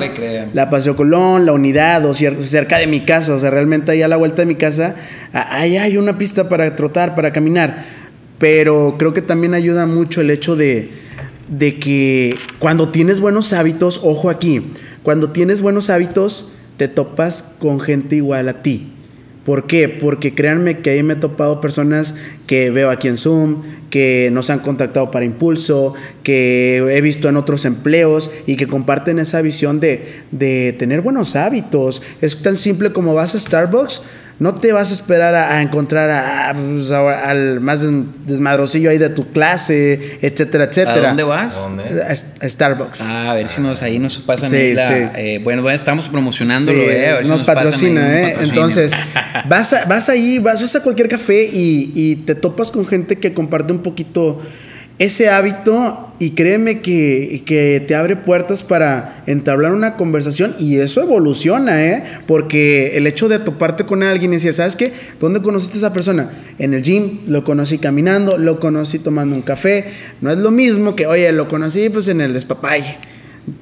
[0.52, 4.08] la paseo Colón, la unidad, o cerca de mi casa, o sea, realmente ahí a
[4.08, 4.96] la vuelta de mi casa,
[5.32, 7.84] ahí hay una pista para trotar, para caminar,
[8.38, 10.90] pero creo que también ayuda mucho el hecho de,
[11.48, 14.62] de que cuando tienes buenos hábitos, ojo aquí,
[15.02, 18.92] cuando tienes buenos hábitos, te topas con gente igual a ti.
[19.46, 19.88] ¿Por qué?
[19.88, 22.16] Porque créanme que ahí me he topado personas
[22.48, 27.36] que veo aquí en Zoom, que nos han contactado para Impulso, que he visto en
[27.36, 32.02] otros empleos y que comparten esa visión de, de tener buenos hábitos.
[32.20, 34.02] Es tan simple como vas a Starbucks,
[34.38, 37.90] No te vas a esperar a, a encontrar a- a, pues, a- al más des-
[38.26, 40.92] desmadrocillo ahí de tu clase, etcétera, etcétera.
[41.06, 41.56] ¿A dónde vas?
[41.56, 42.02] ¿A dónde?
[42.02, 42.10] A,
[42.44, 43.00] a Starbucks.
[43.00, 44.94] Ah, a ver si nos ahí nos pasan Sí, ahí la- sí.
[45.16, 48.36] eh, bueno, bueno, estamos promocionándolo, Sí, eh, a ver si nos, pasan ahí patrocina, ¿eh?
[48.42, 48.92] Entonces,
[49.48, 53.16] vas, a- vas ahí, vas, vas a cualquier café y, y te topas con gente
[53.16, 54.40] que comparte un poquito
[54.98, 61.02] ese hábito y créeme que, que te abre puertas para entablar una conversación y eso
[61.02, 62.02] evoluciona, ¿eh?
[62.26, 64.92] Porque el hecho de toparte con alguien y decir, ¿sabes qué?
[65.20, 66.30] ¿Dónde conociste a esa persona?
[66.58, 69.84] En el gym, lo conocí caminando, lo conocí tomando un café.
[70.22, 72.96] No es lo mismo que, oye, lo conocí pues en el despapalle.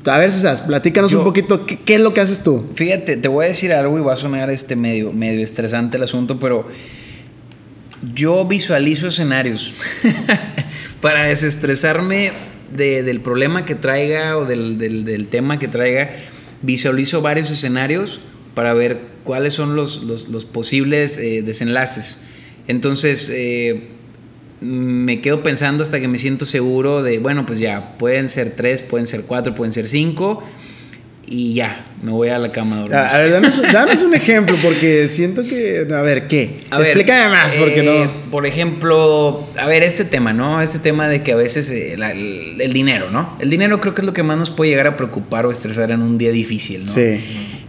[0.07, 2.64] A ver, César, platícanos Yo- un poquito, ¿qué, qué es lo que haces tú?
[2.77, 6.05] Fíjate, te voy a decir algo y va a sonar este medio, medio estresante el
[6.05, 6.68] asunto, pero
[8.14, 9.75] yo visualizo escenarios
[11.05, 12.33] para desestresarme
[12.75, 16.09] de- del problema que traiga o del, tema que traiga.
[16.62, 18.23] Visualizo varios escenarios
[18.55, 19.99] para ver cuáles son los
[20.51, 22.23] posibles eh, desenlaces.
[22.69, 23.88] Entonces, eh,
[24.62, 28.81] me quedo pensando hasta que me siento seguro de, bueno, pues ya, pueden ser tres,
[28.81, 30.43] pueden ser cuatro, pueden ser cinco,
[31.27, 32.97] y ya, me voy a la cama a dormir.
[32.97, 35.87] A, ver, danos, danos un ejemplo, porque siento que.
[35.93, 36.61] A ver, ¿qué?
[36.71, 38.31] A ver, Explícame más, porque eh, no.
[38.31, 40.61] Por ejemplo, a ver, este tema, ¿no?
[40.61, 43.37] Este tema de que a veces eh, el, el dinero, ¿no?
[43.41, 45.91] El dinero creo que es lo que más nos puede llegar a preocupar o estresar
[45.91, 46.93] en un día difícil, ¿no?
[46.93, 47.21] Sí.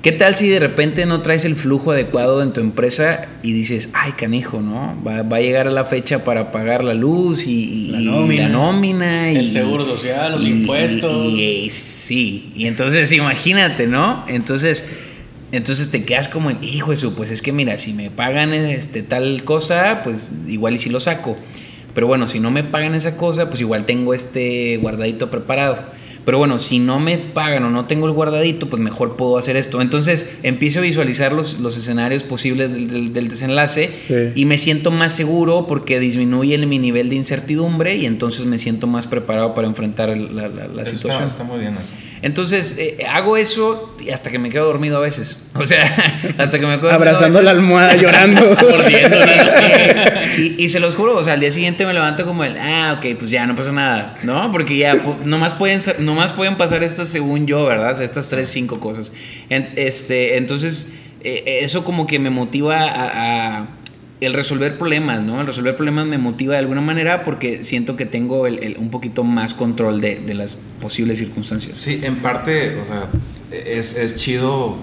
[0.06, 3.90] ¿Qué tal si de repente no traes el flujo adecuado en tu empresa y dices,
[3.94, 4.96] ay, canijo, ¿no?
[5.04, 8.06] Va, va a llegar a la fecha para pagar la luz y, y- La y
[8.06, 8.44] nómina.
[8.44, 11.34] la nómina y El seguro social, los impuestos.
[11.34, 14.24] Y, y- sí, y entonces imagínate, ¿no?
[14.28, 14.88] Entonces,
[15.52, 19.02] entonces te quedas como, en, hijo eso, pues es que mira, si me pagan este
[19.02, 21.36] tal cosa, pues igual y si lo saco.
[21.96, 25.84] Pero bueno, si no me pagan esa cosa, pues igual tengo este guardadito preparado.
[26.26, 29.56] Pero bueno, si no me pagan o no tengo el guardadito, pues mejor puedo hacer
[29.58, 29.80] esto.
[29.82, 34.14] Entonces empiezo a visualizar los, los escenarios posibles del, del- del desenlace Sí.
[34.36, 38.58] y me siento más seguro porque disminuye el- mi nivel de incertidumbre y entonces me
[38.58, 41.30] siento más preparado para enfrentar el- la, la- la Eso situación.
[41.30, 41.92] Está, está muy bien eso.
[42.26, 45.38] Entonces eh, hago eso y hasta que me quedo dormido a veces.
[45.54, 45.86] O sea,
[46.40, 48.42] hasta que me quedo Abrazando la almohada llorando.
[50.40, 52.98] y, y se los juro, o sea, al día siguiente me levanto como el, ah,
[52.98, 54.52] ok, pues ya no pasa nada, ¿no?
[54.52, 58.02] Porque ya nomás pueden, nomás pueden pasar estas según yo, ¿verdad?
[58.02, 59.14] Estas tres, cinco cosas.
[59.50, 63.68] Este, entonces, eh, eso como que me motiva a, a
[64.22, 65.42] el resolver problemas, ¿no?
[65.42, 69.24] El resolver problemas me motiva de alguna manera porque siento que tengo el- un poquito
[69.24, 71.78] más control de, de las posibles circunstancias.
[71.78, 73.10] Sí, en parte, o sea,
[73.52, 74.78] es, es chido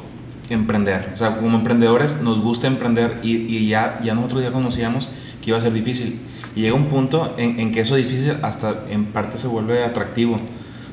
[0.51, 1.11] emprender.
[1.15, 5.09] O sea, como emprendedores nos gusta emprender y, ya, ya nosotros ya conocíamos
[5.41, 6.19] que iba a ser difícil.
[6.55, 10.37] Y llega un punto en, en que eso difícil hasta en parte se vuelve atractivo.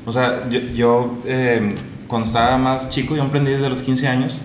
[0.06, 1.74] O sea, yo, yo eh,
[2.08, 4.40] cuando estaba más chico, yo emprendí desde los 15 años.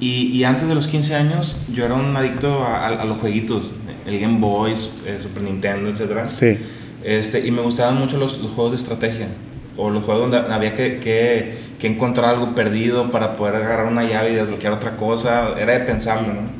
[0.00, 3.18] Y, y antes de los 15 años, yo era un adicto a, a- a los
[3.18, 3.74] jueguitos.
[4.06, 6.26] El Game Boy, eh, Super Nintendo, etc.
[6.26, 6.58] Sí.
[7.04, 9.28] Este, y me gustaban mucho los, los juegos de estrategia.
[9.76, 14.04] O los juegos donde había que, que, que encontrar algo perdido para poder agarrar una
[14.04, 15.50] llave y desbloquear otra cosa.
[15.58, 16.50] Era de pensarlo, ¿no?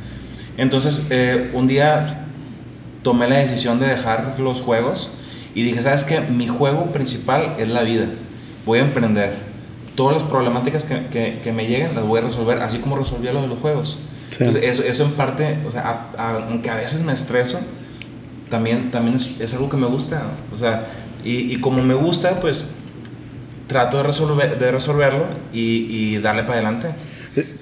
[0.59, 2.27] Entonces, eh, un día
[3.03, 5.09] tomé la decisión de dejar los juegos
[5.55, 6.21] y dije, ¿sabes qué?
[6.21, 8.05] Mi juego principal es la vida.
[8.67, 9.35] Voy a emprender.
[10.01, 13.33] Todas las problemáticas que, que, que me lleguen las voy a resolver, así como resolvía
[13.35, 13.99] lo de los juegos.
[14.31, 14.45] Sí.
[14.45, 15.83] Entonces, eso, eso en parte, o sea,
[16.17, 17.61] a- a- aunque a veces me estreso,
[18.49, 20.23] también, también es, es algo que me gusta.
[20.55, 20.87] O sea,
[21.23, 22.65] y, y como me gusta, pues
[23.67, 26.89] trato de, resolver, de resolverlo y, y darle para adelante.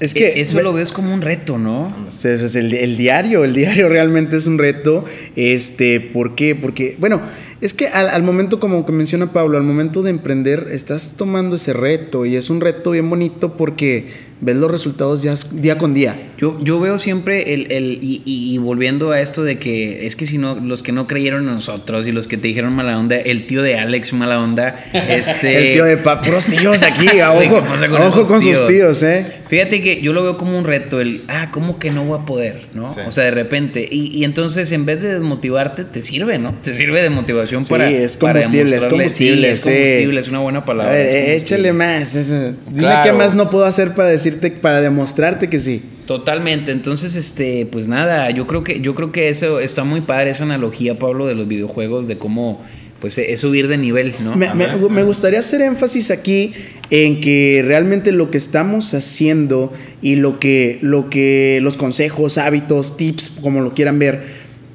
[0.00, 0.28] Es que.
[0.28, 1.92] E- Eso lo ves como un reto, ¿no?
[2.08, 5.04] Sí, es el, el diario, el diario realmente es un reto.
[5.36, 6.54] Este, ¿por qué?
[6.54, 7.20] Porque, bueno,
[7.60, 11.56] es que al, al momento, como que menciona Pablo, al momento de emprender, estás tomando
[11.56, 15.94] ese reto y es un reto bien bonito porque ves los resultados día, día con
[15.94, 16.14] día.
[16.38, 20.14] Yo, yo veo siempre el, el y, y- y volviendo a esto de que es
[20.14, 22.98] que si no, los que no creyeron en nosotros y los que te dijeron mala
[22.98, 25.68] onda, el tío de Alex mala onda, este...
[25.68, 28.40] el tío de pa, puros tíos aquí, a Güey, ojo, ¿qué pasa con ojo con
[28.40, 28.58] tíos?
[28.58, 29.26] sus tíos, ¿eh?
[29.48, 32.26] Fíjate que yo lo veo como un reto, el, ah, ¿cómo que no voy a
[32.26, 32.66] poder?
[32.74, 32.92] ¿no?
[32.94, 33.00] Sí.
[33.06, 36.54] O sea, de repente, y, y entonces en vez de desmotivarte, te sirve, ¿no?
[36.62, 37.90] Te sirve de motivación Sí, para...
[37.90, 39.68] es para combustible, es demostrarle- combustible, Sí, es sí.
[39.70, 40.92] combustible, es una buena palabra.
[40.92, 42.14] A ver, es eh, échale más.
[42.14, 43.02] Dime Claro.
[43.02, 45.82] qué más no puedo hacer para decirte, para demostrarte que sí.
[46.06, 46.72] Totalmente.
[46.72, 50.44] Entonces, este, pues nada, yo creo que, yo creo que eso está muy padre, esa
[50.44, 52.64] analogía, Pablo, de los videojuegos, de cómo
[53.00, 54.34] pues es subir de nivel, ¿no?
[54.34, 56.52] Me, me gustaría hacer énfasis aquí
[56.90, 62.96] en que realmente lo que estamos haciendo y lo que, lo que los consejos, hábitos,
[62.96, 64.24] tips, como lo quieran ver,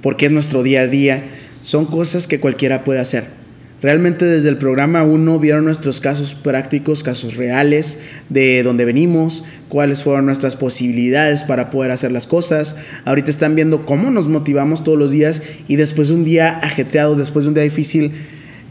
[0.02, 1.26] porque es nuestro día a día,
[1.64, 3.43] son cosas que cualquiera puede hacer.
[3.84, 10.04] Realmente desde el programa 1 vieron nuestros casos prácticos, casos reales de dónde venimos, cuáles
[10.04, 12.78] fueron nuestras posibilidades para poder hacer las cosas.
[13.04, 17.18] Ahorita están viendo cómo nos motivamos todos los días y después de un día ajetreado,
[17.18, 18.14] después de un día difícil,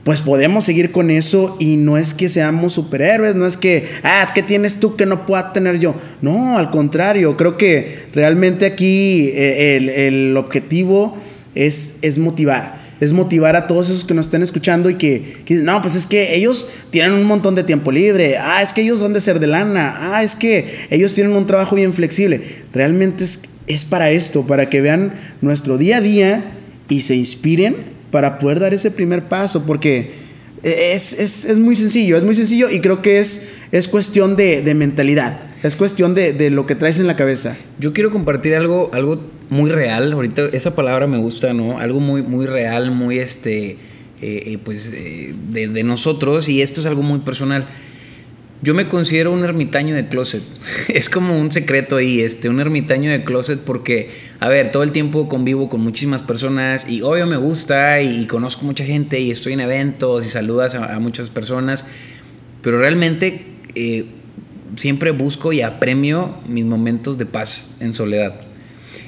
[0.03, 4.33] pues podemos seguir con eso y no es que seamos superhéroes, no es que, ah,
[4.35, 5.95] ¿qué tienes tú que no pueda tener yo?
[6.23, 11.19] No, al contrario, creo que realmente aquí eh, el, el, objetivo
[11.55, 12.82] es, es motivar.
[13.03, 16.37] Es motivar a todos esos que nos estén escuchando y que, no, pues es que
[16.37, 18.39] ellos tienen un montón de tiempo libre.
[18.39, 19.97] Ah, es que ellos han de ser de lana.
[19.99, 22.41] Ah, es que ellos tienen un trabajo bien flexible.
[22.73, 26.45] Realmente es, es para esto, para que vean nuestro día a día
[26.89, 27.75] y se inspiren
[28.13, 30.22] para poder dar ese primer paso, porque
[30.63, 34.63] es, es, es muy sencillo, es muy sencillo y creo que es, es cuestión de,
[34.63, 37.57] de mentalidad, es cuestión de, de, lo que traes en la cabeza.
[37.79, 39.21] Yo quiero compartir algo, algo
[39.51, 41.79] muy real, ahorita esa palabra me gusta, ¿no?
[41.79, 43.77] Algo muy, muy real, muy este,
[44.21, 47.67] eh, pues eh, de, de nosotros y esto es algo muy personal.
[48.63, 50.43] Yo me considero un ermitaño de closet.
[50.89, 54.93] es como un secreto ahí, este, un ermitaño de closet porque, a ver, todo el
[54.93, 59.55] tiempo convivo con muchísimas personas y obvio me gusta y, conozco mucha gente y estoy
[59.55, 61.87] en eventos y saludas a, a muchas personas,
[62.63, 64.07] pero realmente eh,
[64.77, 68.41] siempre busco y apremio mis momentos de paz en soledad.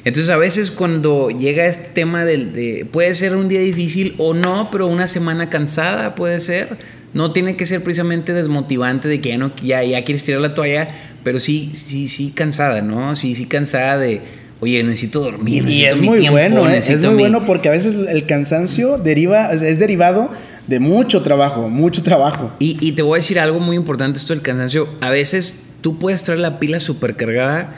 [0.05, 4.35] Entonces a veces cuando llega este tema del, de, puede ser un día difícil o
[4.35, 6.77] no, pero una semana cansada puede ser
[7.15, 10.55] no tiene que ser precisamente desmotivante de que ya no ya, ya quieres tirar la
[10.55, 10.89] toalla,
[11.23, 13.17] pero sí, sí, sí cansada, ¿no?
[13.17, 14.21] Sí, sí cansada de,
[14.61, 15.67] oye, necesito dormir.
[15.69, 16.79] Y, es mi muy tiempo, bueno, ¿eh?
[16.79, 20.31] es muy mi- bueno porque a veces el cansancio deriva, es, es derivado
[20.67, 22.53] de mucho trabajo, mucho trabajo.
[22.59, 24.89] Y, y te voy a decir algo muy importante, esto del cansancio.
[25.01, 27.75] A veces tú puedes traer la pila súper cargada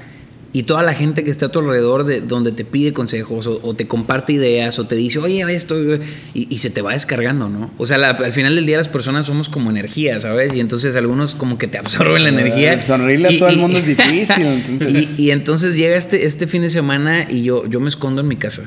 [0.58, 3.60] y toda la gente que está a tu alrededor, de, donde te pide consejos o,
[3.62, 6.00] o te comparte ideas o te dice, oye, esto, y,
[6.48, 7.70] y se te va descargando, ¿no?
[7.76, 10.54] O sea, la- al final del día las personas somos como energía, ¿sabes?
[10.54, 12.72] Y entonces algunos como que te absorben la energía.
[12.72, 14.46] Eh, Sonreírle a Y- todo el mundo es difícil.
[14.46, 18.28] Entonces, y entonces llega este, este fin de semana y yo, yo me escondo en
[18.28, 18.62] mi casa.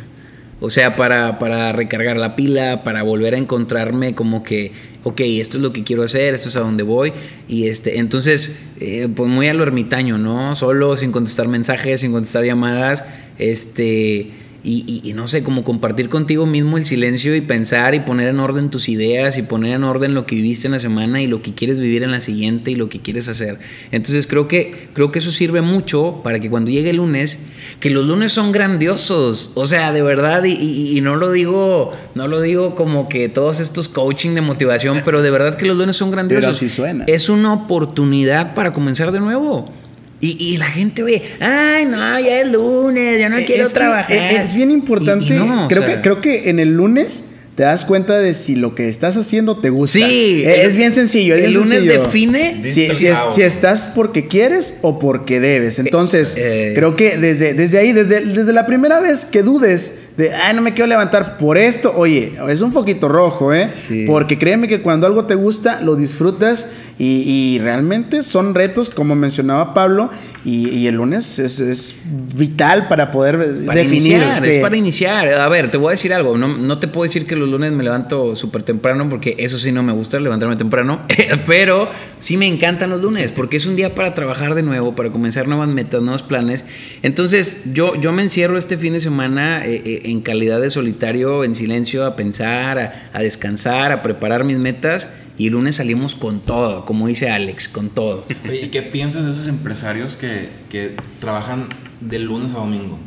[0.61, 5.57] O sea, para, para recargar la pila, para volver a encontrarme como que, ok, esto
[5.57, 7.13] es lo que quiero hacer, esto es a donde voy.
[7.47, 10.55] Y este, entonces, eh, pues muy a lo ermitaño, ¿no?
[10.55, 13.05] Solo, sin contestar mensajes, sin contestar llamadas.
[13.37, 14.31] Este.
[14.63, 18.27] Y, y- y no sé, como compartir contigo mismo el silencio y pensar y poner
[18.27, 21.27] en orden tus ideas y poner en orden lo que viviste en la semana y
[21.27, 23.57] lo que quieres vivir en la siguiente y lo que quieres hacer.
[23.91, 27.39] Entonces creo que, creo que eso sirve mucho para que cuando llegue el lunes,
[27.79, 32.41] que los lunes son grandiosos, o sea, de verdad, y, no lo digo, no lo
[32.41, 36.11] digo como que todos estos coaching de motivación, pero de verdad que los lunes son
[36.11, 36.41] grandiosos.
[36.43, 37.05] Pero así suena.
[37.07, 39.71] Es una oportunidad para comenzar de nuevo.
[40.21, 43.69] Y, y la gente ve, ay, no, ya es lunes, ya no quiero Eh, es
[43.69, 44.11] que trabajar.
[44.33, 45.25] Es, es bien importante.
[45.25, 47.23] Y- y no, o creo, sea, que, creo que en el lunes
[47.55, 49.99] te das cuenta de si lo que estás haciendo te gusta.
[49.99, 51.35] Sí, Eh, es bien sencillo.
[51.35, 52.03] es el bien lunes sencillo.
[52.03, 53.35] define si, si, es- Disfrazado.
[53.35, 55.79] si estás porque quieres o porque debes.
[55.79, 56.71] Entonces, eh.
[56.75, 60.61] creo que desde, desde ahí, desde, desde la primera vez que dudes de, ay, no
[60.61, 63.69] me quiero levantar por esto, oye, es un poquito rojo, ¿eh?
[63.69, 64.03] Sí.
[64.05, 69.15] Porque créeme que cuando algo te gusta, lo disfrutas y, y realmente son retos, como
[69.15, 70.09] mencionaba Pablo,
[70.43, 71.95] y, y el lunes es, es
[72.35, 74.17] vital para poder Para definir.
[74.17, 74.49] iniciar, sí.
[74.49, 75.27] es para iniciar.
[75.29, 76.37] A ver, te voy a decir algo.
[76.37, 79.71] No, no te puedo decir que los lunes me levanto súper temprano porque eso sí
[79.71, 81.01] no me gusta, levantarme temprano.
[81.47, 85.09] Pero sí me encantan los lunes porque es un día para trabajar de nuevo, para
[85.11, 86.65] comenzar nuevas metas, nuevos planes.
[87.03, 91.43] Entonces yo, yo me encierro este fin de semana eh, eh, en calidad de solitario,
[91.43, 95.09] en silencio, a pensar, a, a descansar, a preparar mis metas.
[95.37, 98.25] Y el lunes salimos con todo, como dice Alex, con todo.
[98.47, 101.67] Oye, ¿y qué piensas de esos empresarios que, que trabajan
[102.01, 102.99] de lunes a domingo?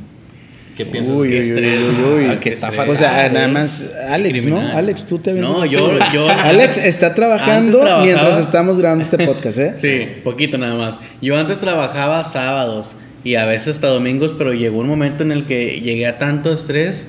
[0.77, 1.15] ¿Qué piensas?
[1.15, 2.27] Uy, Qué uy, uy, uy, uy.
[2.31, 2.88] Ah, que está estrés.
[2.88, 3.53] O sea, fatal, nada ¿eh?
[3.53, 4.59] más Alex, ¿no?
[4.59, 9.75] Alex, tú te No, yo- yo- Alex está trabajando mientras estamos grabando este podcast, ¿eh?
[9.77, 10.99] Sí, poquito nada más.
[11.21, 15.47] Yo antes trabajaba sábados y a veces hasta domingos, pero llegó un momento en el
[15.47, 17.07] que llegué a tanto estrés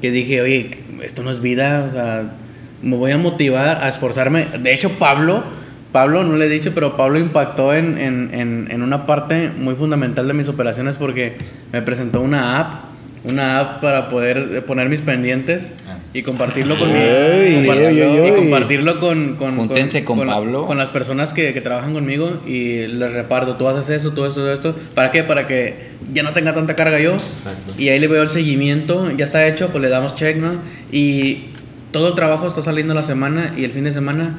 [0.00, 2.34] que dije, oye, esto no es vida, o sea,
[2.82, 4.46] me voy a motivar a esforzarme.
[4.62, 5.44] De hecho, Pablo,
[5.92, 9.74] Pablo, no le he dicho, pero Pablo impactó en, en, en, en una parte muy
[9.74, 11.36] fundamental de mis operaciones porque
[11.72, 12.93] me presentó una app,
[13.24, 15.72] una app para poder poner mis pendientes
[16.12, 16.98] y compartirlo con mi...
[16.98, 20.66] Compartirlo- y compartirlo con, con, Júntense con Pablo.
[20.66, 24.52] con las personas que, que trabajan conmigo y les reparto, tú haces eso, tú esto,
[24.52, 24.76] esto.
[24.94, 25.24] ¿Para qué?
[25.24, 27.12] Para que ya no tenga tanta carga yo.
[27.12, 27.72] Exacto.
[27.78, 30.58] Y ahí le veo el seguimiento, ya está hecho, pues le damos check, ¿no?
[30.92, 31.46] Y
[31.92, 34.34] todo el trabajo está saliendo la semana y el fin de semana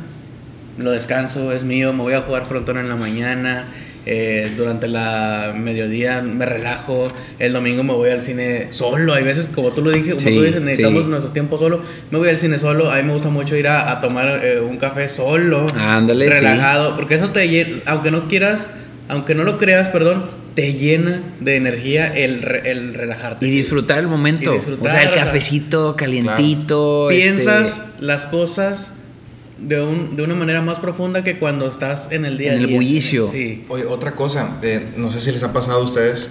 [0.78, 3.66] lo descanso, es mío, me voy a jugar frontón en la mañana.
[4.06, 9.50] Eh, durante la mediodía me relajo, el domingo me voy al cine solo, hay veces
[9.54, 11.10] como tú lo dije, como Sí, tú dices, necesitamos sí.
[11.10, 11.82] nuestro tiempo solo,
[12.12, 14.60] me voy al cine solo, a mí me gusta mucho ir a, a tomar eh,
[14.60, 16.32] un café solo, Ándale, sí.
[16.32, 18.70] relajado, porque eso te llena, aunque no quieras,
[19.10, 20.26] aunque no lo creas, perdón,
[20.56, 23.46] te llena de energía el, re- el relajarte.
[23.46, 24.54] Y disfrutar el momento.
[24.54, 27.08] Disfrutar, o sea, el cafecito calientito.
[27.10, 28.92] Piensas este, las cosas
[29.58, 32.62] de, un, de una manera más profunda que cuando estás en el día a En
[32.62, 32.76] el día.
[32.78, 33.28] bullicio.
[33.28, 33.66] Sí.
[33.70, 36.30] Oye, otra cosa, eh, no sé si les ha pasado a ustedes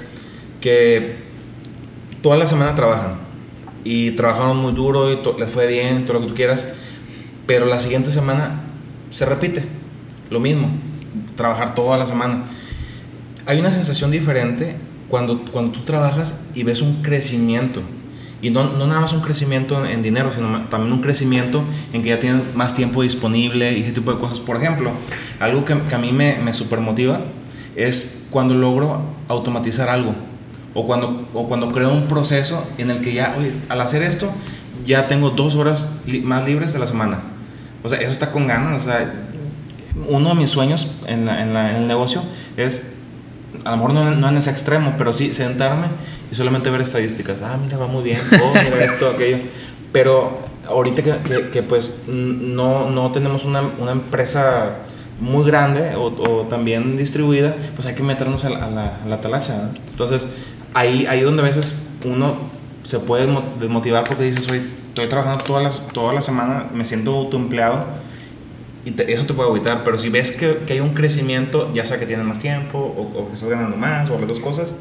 [0.61, 1.17] que
[2.23, 3.15] toda la semana trabajan
[3.85, 6.69] y trabajaron muy duro y les fue bien, todo lo que tú quieras,
[7.47, 8.63] pero la siguiente semana
[9.11, 9.65] se repite
[10.31, 10.71] lo mismo,
[11.37, 12.45] trabajar toda la semana.
[13.47, 14.75] Hay una sensación diferente
[15.09, 17.83] cuando, cuando tú trabajas y ves un crecimiento.
[18.45, 21.65] Y no, no nada más un crecimiento en, dinero, sino también un crecimiento
[21.95, 24.39] en que ya tienes más tiempo disponible y ese tipo de cosas.
[24.39, 24.91] Por ejemplo,
[25.41, 27.21] algo que, que a mí me, me super motiva
[27.75, 30.15] es cuando logro automatizar algo.
[30.75, 34.31] O cuando, o cuando creo un proceso en el que ya, oye, al hacer esto,
[34.85, 37.21] ya tengo dos horas li- más libres a la semana.
[37.83, 38.83] O sea, eso está con ganas.
[38.83, 39.27] O sea,
[40.09, 42.21] uno de mis sueños en, la- en la- en el negocio
[42.57, 42.94] es,
[43.65, 45.89] a lo mejor no, no en ese extremo, pero sí sentarme
[46.31, 47.43] y solamente ver estadísticas.
[47.43, 48.19] Ah, mira, va muy bien.
[48.43, 49.39] Oh, mira esto, aquello.
[49.93, 50.39] Pero
[50.69, 54.77] ahorita que, que- que, pues no, no tenemos una, una empresa
[55.21, 59.07] muy grande o, o también distribuida, pues hay que meternos a la, a la, a
[59.07, 59.57] la talacha.
[59.57, 59.71] ¿no?
[59.91, 60.27] Entonces,
[60.75, 62.37] ahí, ahí donde a veces uno
[62.83, 66.85] se puede desmo- desmotivar porque dices, oye, estoy trabajando toda la, toda la semana, me
[66.85, 67.85] siento autoempleado
[68.85, 71.85] y te- eso te puede agüitar, pero si ves que, que hay un crecimiento, ya
[71.87, 74.75] sea que tienes más tiempo o, o que estás ganando más o las dos cosas,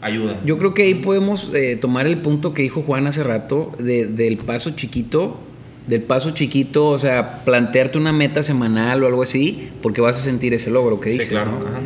[0.00, 0.40] ayuda.
[0.44, 4.06] Yo creo que ahí podemos eh, tomar el punto que dijo Juan hace rato de-
[4.06, 5.38] del paso chiquito.
[5.86, 10.22] Del paso chiquito, o sea, plantearte una meta semanal o algo así, porque vas a
[10.22, 11.30] sentir ese logro que sí, dices.
[11.30, 11.50] claro.
[11.58, 11.66] ¿no?
[11.66, 11.80] ajá.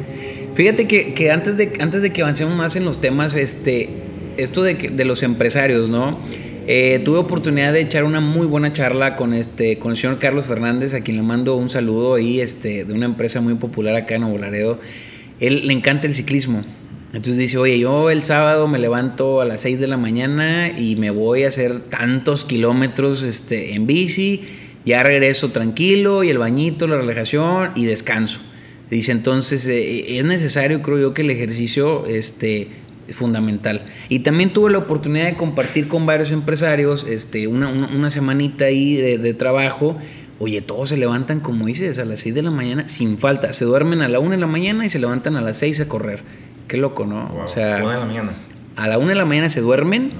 [0.54, 3.88] Fíjate que, que antes, de, antes de que avancemos más en los temas, este,
[4.36, 6.18] esto de, que- de los empresarios, ¿no?
[6.66, 10.46] Eh, tuve oportunidad de echar una muy buena charla con, este, con el señor Carlos
[10.46, 14.14] Fernández, a quien le mando un saludo ahí, este, de una empresa muy popular acá
[14.14, 14.78] en Nuevo Laredo.
[15.40, 16.62] Él le encanta el ciclismo.
[17.12, 20.96] Entonces dice, oye, yo el sábado me levanto a las 6 de la mañana y
[20.96, 24.42] me voy a hacer tantos kilómetros este, en bici,
[24.86, 28.40] ya regreso tranquilo y el bañito, la relajación y descanso.
[28.90, 32.68] Dice, entonces eh, es necesario, creo yo, que el ejercicio este,
[33.08, 33.82] es fundamental.
[34.08, 38.66] Y también tuve la oportunidad de compartir con varios empresarios este, una, una, una semanita
[38.66, 39.96] ahí de, de trabajo.
[40.38, 43.52] Oye, todos se levantan, como dices, a las 6 de la mañana sin falta.
[43.52, 45.88] Se duermen a la 1 de la mañana y se levantan a las 6 a
[45.88, 46.22] correr.
[46.66, 47.28] Qué loco, ¿no?
[47.28, 48.32] Wow, O sea, una de la mañana.
[48.76, 50.12] a la 1 de la mañana se duermen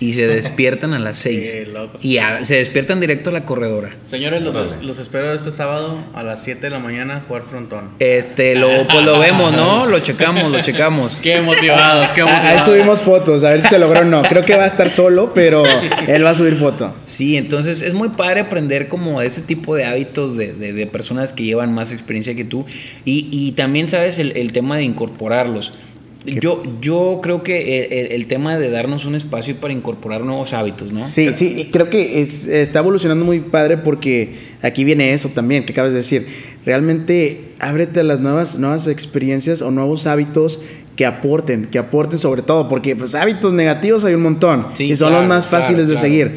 [0.00, 1.50] y se despiertan a las 6.
[1.50, 2.04] Qué locos.
[2.04, 3.90] Y a- se despiertan directo a la corredora.
[4.10, 7.90] Señores, los, los espero este sábado a las 7 de la mañana a jugar frontón.
[7.98, 9.86] Este, lo, pues lo vemos, ¿no?
[9.86, 11.18] Lo checamos, lo checamos.
[11.22, 12.50] Qué motivados, qué Ah, motivados.
[12.52, 14.22] Ahí subimos fotos, a ver si se logró o no.
[14.22, 15.62] Creo que va a estar solo, pero
[16.08, 16.94] él va a subir foto.
[17.04, 21.32] Sí, entonces es muy padre aprender como ese tipo de hábitos de, de- de personas
[21.32, 22.64] que llevan más experiencia que tú
[23.04, 25.72] y, y también sabes el, el tema de incorporarlos.
[26.26, 31.08] Yo, yo creo que el, tema de darnos un espacio para incorporar nuevos hábitos, ¿no?
[31.08, 35.72] Sí, sí, creo que es- está evolucionando muy padre porque aquí viene eso también que
[35.72, 36.26] acabas de decir.
[36.66, 40.60] Realmente ábrete a las nuevas, nuevas experiencias o nuevos hábitos
[40.96, 44.96] que aporten, que aporten sobre todo, porque pues hábitos negativos hay un montón Sí, y
[44.96, 46.08] son claro, los más claro, fáciles de claro.
[46.08, 46.32] seguir.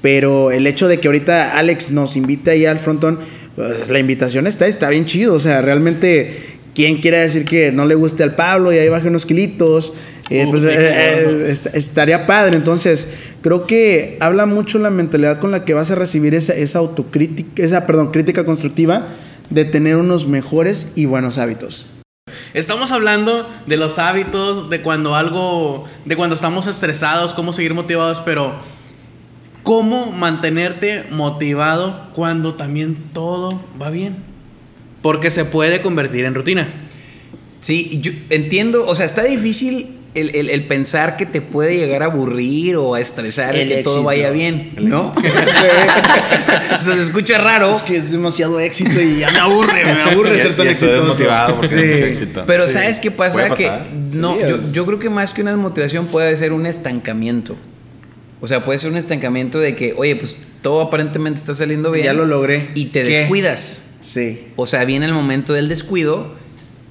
[0.00, 3.18] Pero el hecho de que ahorita Alex nos invite ahí al frontón,
[3.54, 5.34] pues la invitación está, está bien chido.
[5.34, 9.08] O sea, realmente, ¿quién quiere decir que no le guste al Pablo y ahí baje
[9.08, 9.94] unos kilitos?
[10.28, 12.56] Eh, pues eh, eh, est- estaría padre.
[12.56, 13.08] Entonces,
[13.42, 17.62] creo que habla mucho la mentalidad con la que vas a recibir esa, esa autocrítica,
[17.62, 19.08] esa, perdón, crítica constructiva
[19.50, 21.88] de tener unos mejores y buenos hábitos.
[22.54, 28.20] Estamos hablando de los hábitos, de cuando algo, de cuando estamos estresados, cómo seguir motivados,
[28.24, 28.52] pero
[29.62, 34.16] cómo mantenerte motivado cuando también todo va bien.
[35.06, 36.68] Porque se puede convertir en rutina.
[37.60, 42.02] Sí, yo entiendo, o sea, está difícil el, el- el pensar que te puede llegar
[42.02, 45.14] a aburrir o a estresar el, El que todo vaya bien, ¿no?
[46.78, 47.72] o sea, se escucha raro.
[47.72, 50.96] Es que es demasiado éxito y ya me aburre, me aburre ser tan exitoso.
[51.02, 52.28] desmotivado porque Sí.
[52.34, 52.44] no.
[52.46, 52.72] Pero Sí.
[52.74, 53.50] ¿sabes qué pasa?
[53.54, 53.70] Que
[54.14, 57.54] no, Sí, yo, creo que más que una desmotivación puede ser un estancamiento.
[58.40, 62.06] O sea, puede ser un estancamiento de que, oye, pues todo aparentemente está saliendo bien.
[62.06, 62.70] Ya lo logré.
[62.74, 63.20] Y te ¿Qué?
[63.20, 63.84] descuidas.
[64.06, 64.52] Sí.
[64.54, 66.34] O sea, viene el momento del descuido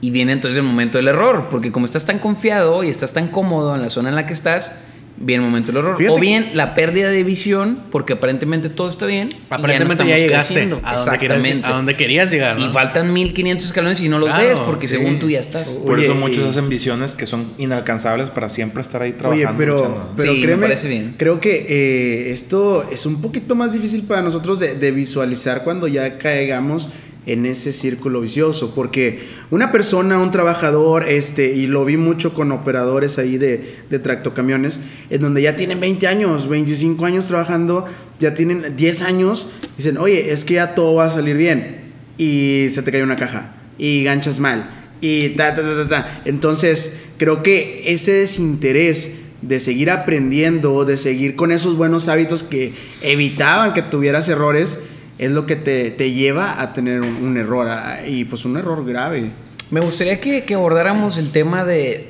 [0.02, 1.48] y viene entonces el momento del error.
[1.50, 4.34] Porque como estás tan confiado y estás tan cómodo en la zona en la que
[4.34, 4.74] estás,
[5.18, 5.98] viene el momento del error.
[5.98, 9.30] Fíjate o bien la pérdida de visión, porque aparentemente todo está bien.
[9.50, 10.82] Aparentemente y ya, ya, no estamos llegaste creciendo.
[10.84, 11.68] a donde, querías, Exactamente.
[11.68, 12.60] a donde querías llegar.
[12.60, 12.66] ¿no?
[12.66, 14.96] Y faltan 1500 escalones y no los Claro, ves porque sí.
[14.98, 15.70] según tú ya estás.
[15.70, 19.18] Por Oye, eso muchos y- hacen visiones que son inalcanzables para siempre estar ahí Oye,
[19.20, 19.54] trabajando.
[19.58, 20.14] pero, luchando.
[20.18, 21.16] pero Sí, me créeme, parece bien.
[21.18, 25.88] creo que eh, esto es un poquito más difícil para nosotros de, de visualizar cuando
[25.88, 26.90] ya caigamos
[27.26, 29.20] en ese círculo vicioso, porque
[29.50, 34.82] una persona, un trabajador, este, y lo vi mucho con operadores ahí de, de tractocamiones,
[35.10, 37.86] en donde ya tienen 20 años, 25 años trabajando,
[38.20, 39.48] ya tienen 10 años,
[39.78, 43.16] dicen, oye, es que ya todo va a salir bien, y se te cae una
[43.16, 46.22] caja, y ganchas mal, y ta, ta, ta, ta, ta.
[46.26, 52.74] Entonces, creo que ese desinterés de seguir aprendiendo, de seguir con esos buenos hábitos que
[53.02, 54.80] evitaban que tuvieras errores,
[55.18, 58.58] es lo que te, te lleva a tener un, un error, a- y pues un
[58.58, 59.32] error grave.
[59.72, 62.10] Me gustaría que, que abordáramos el tema de,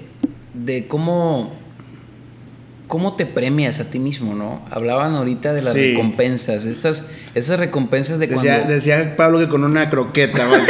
[0.54, 1.54] de cómo,
[2.88, 4.66] cómo te premias a ti mismo, ¿no?
[4.72, 5.92] Hablaban ahorita de las Sí.
[5.94, 8.74] recompensas, estas, esas recompensas de Decía, cuando...
[8.74, 10.62] decía Pablo que con una croqueta, güey.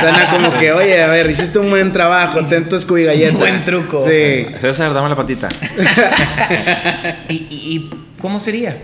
[0.00, 3.36] suena como que, oye, a ver, hiciste un buen trabajo, ten tu galleta.
[3.38, 4.04] Buen truco.
[4.04, 4.46] Sí.
[4.60, 5.48] César, dame la patita.
[7.28, 7.90] ¿Y, y- y
[8.20, 8.76] cómo sería?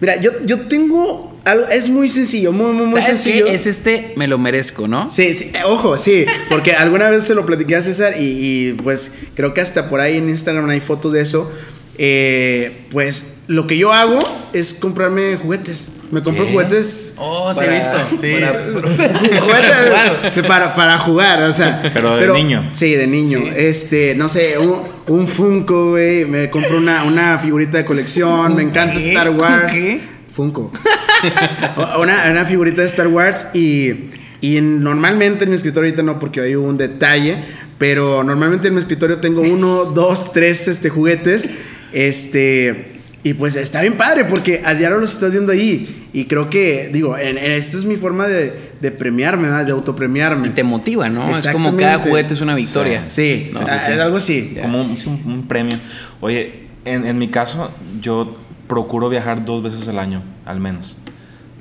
[0.00, 3.46] Mira, yo, yo tengo algo, es muy sencillo, muy, muy, muy ¿Sabes sencillo.
[3.46, 3.54] qué?
[3.54, 5.08] Es este, me lo merezco, ¿no?
[5.10, 9.12] Sí, sí, ojo, sí, porque alguna vez se lo platiqué a César y, y, pues
[9.34, 11.50] creo que hasta por ahí en Instagram hay fotos de eso.
[11.98, 14.18] Eh, pues lo que yo hago
[14.52, 15.88] es comprarme juguetes.
[16.10, 16.52] Me compro ¿Qué?
[16.52, 17.14] juguetes.
[17.18, 17.98] Oh, sí, Para- he visto.
[18.20, 18.34] Sí.
[18.40, 21.82] para- juguetes para, para jugar, o sea.
[21.94, 22.68] Pero de niño.
[22.72, 23.40] Sí, de niño.
[23.56, 26.24] Este, no sé, un, un Funko, güey.
[26.26, 28.54] Me compro una, una figurita de colección.
[28.54, 29.08] Me encanta ¿Qué?
[29.08, 29.72] Star Wars.
[29.72, 30.00] ¿Qué?
[30.32, 30.70] Funko.
[32.00, 36.18] una, una figurita de Star Wars y, y en- normalmente en mi escritorio ahorita no
[36.18, 37.38] porque hay un detalle,
[37.78, 41.48] pero normalmente en mi escritorio tengo uno, dos, tres este, juguetes.
[41.92, 46.08] Este, y pues está bien padre porque a diario los estás viendo ahí.
[46.12, 49.66] Y creo que, digo, en, en- esto es mi forma de, de premiarme, ¿verdad?
[49.66, 50.46] de autopremiarme.
[50.48, 51.28] Y te motiva, ¿no?
[51.36, 53.04] Es como cada juguete es una victoria.
[53.08, 53.92] Sí, No, sí, sí, sí.
[53.92, 54.56] es algo así.
[54.62, 55.76] Como un, sí, un- un premio.
[56.20, 57.70] Oye, en, en mi caso,
[58.00, 58.34] yo
[58.68, 60.96] procuro viajar dos veces al año, al menos.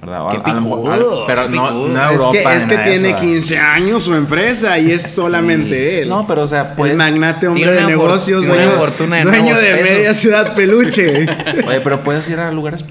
[0.05, 0.25] ¿Verdad?
[0.31, 3.09] Qué picudo, a- pero qué no, no es Europa, que, es que nada de tiene
[3.09, 6.09] eso, 15 años su empresa y es solamente él.
[6.09, 6.91] No, pero o sea, pues.
[6.91, 9.89] el magnate hombre de negocios, tiene una dueño, fortuna de dueño de pesos.
[9.89, 11.25] media ciudad peluche.
[11.67, 12.85] Oye, pero puedes ir a lugares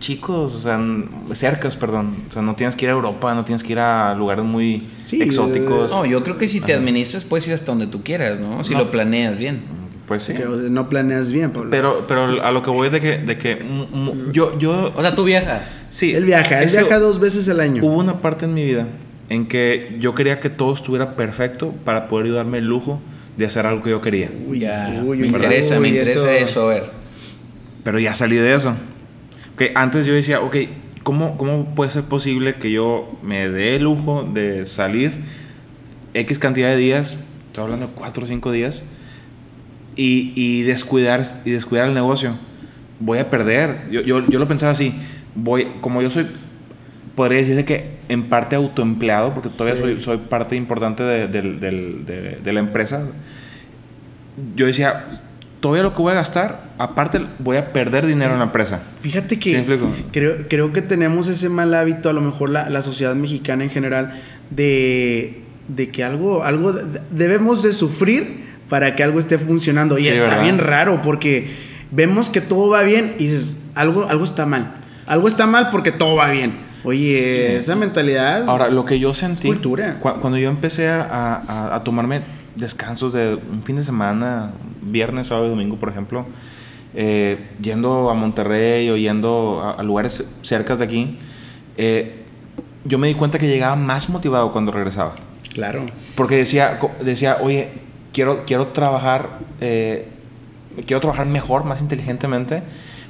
[0.00, 0.78] chicos, o sea,
[1.32, 2.16] cercas, perdón.
[2.28, 4.86] O sea, no tienes que ir a Europa, no tienes que ir a lugares muy
[5.06, 5.90] Sí, exóticos.
[5.92, 8.62] No, yo creo que si te administras puedes ir hasta donde tú quieras, ¿no?
[8.64, 8.80] Si No.
[8.80, 9.62] lo planeas bien.
[10.06, 10.34] Pues sí.
[10.34, 11.70] Que, o sea, no planeas bien, Pablo.
[11.70, 13.64] Pero, pero a lo que voy es de que, de que
[14.32, 15.74] yo, yo, O sea, tú viajas.
[15.90, 16.12] sí.
[16.14, 17.82] él viaja, él viaja dos veces al año.
[17.84, 18.86] Hubo una parte en mi vida
[19.30, 23.00] en que yo quería que todo estuviera perfecto para poder darme el lujo
[23.36, 24.30] de hacer algo que yo quería.
[24.46, 26.68] Uy, ya, uy, me uy, interesa, me interesa eso.
[26.68, 26.90] a ver.
[27.82, 28.74] Pero ya salí de eso.
[29.56, 30.56] Que antes yo decía, ok,
[31.02, 35.12] ¿cómo, ¿cómo puede ser posible que yo me dé el lujo de salir
[36.14, 38.84] X cantidad de días, estoy hablando de 4 o 5 días,
[39.96, 42.36] y, y descuidar, y descuidar el negocio?
[43.00, 43.88] Voy a perder.
[43.90, 44.94] Yo, yo, yo lo pensaba así,
[45.34, 46.26] voy, como yo soy,
[47.14, 49.82] podría decirse que en parte autoempleado, porque todavía Sí.
[49.82, 53.06] soy, soy parte importante de, del- de- de la empresa,
[54.56, 55.06] yo decía,
[55.60, 58.82] todavía lo que voy a gastar, aparte voy a perder dinero en la empresa.
[59.00, 59.88] Fíjate ¿Sí que explico?
[60.12, 63.70] creo, creo que tenemos ese mal hábito, a lo mejor la, la sociedad mexicana en
[63.70, 64.20] general,
[64.50, 69.98] de, de que algo, algo de- debemos de sufrir para que algo esté funcionando.
[69.98, 70.42] Y está ¿verdad?
[70.42, 71.48] bien raro porque
[71.90, 74.74] vemos que todo va bien y dices, algo, algo está mal.
[75.06, 76.52] Algo está mal porque todo va bien.
[76.84, 76.98] Oye,
[77.48, 77.54] Sí.
[77.56, 78.44] esa mentalidad...
[78.48, 79.98] Ahora, lo que yo sentí cultura.
[80.02, 82.20] cua- cuando yo empecé a, a- a tomarme
[82.56, 84.52] descansos de un fin de semana,
[84.82, 86.26] viernes, sábado y domingo, por ejemplo,
[86.94, 91.18] eh, yendo a Monterrey o yendo a, a lugares cerca de aquí,
[91.76, 92.22] eh,
[92.84, 95.14] yo me di cuenta que llegaba más motivado cuando regresaba.
[95.52, 95.84] Claro.
[96.14, 97.70] Porque decía, decía oye,
[98.14, 100.08] quiero, quiero trabajar, eh,
[100.86, 102.62] quiero trabajar mejor, más inteligentemente,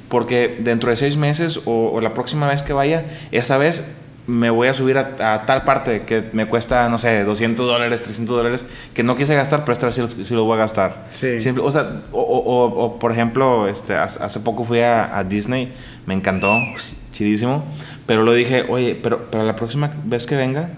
[0.09, 3.85] porque dentro de seis meses o, o la próxima vez que vaya, esa vez
[4.27, 8.01] me voy a subir a, a tal parte que me cuesta, no sé, 200 dólares,
[8.01, 10.61] 300 dólares, que no quise gastar, pero esta vez sí lo, sí lo voy a
[10.61, 11.05] gastar.
[11.11, 11.39] Sí.
[11.39, 15.23] Siempre- o sea, o, o- o- por ejemplo, este, hace, hace poco fui a, a
[15.23, 15.71] Disney,
[16.07, 17.63] me encantó, pues, chidísimo,
[18.07, 20.71] pero lo dije, oye, pero, pero la próxima vez que venga,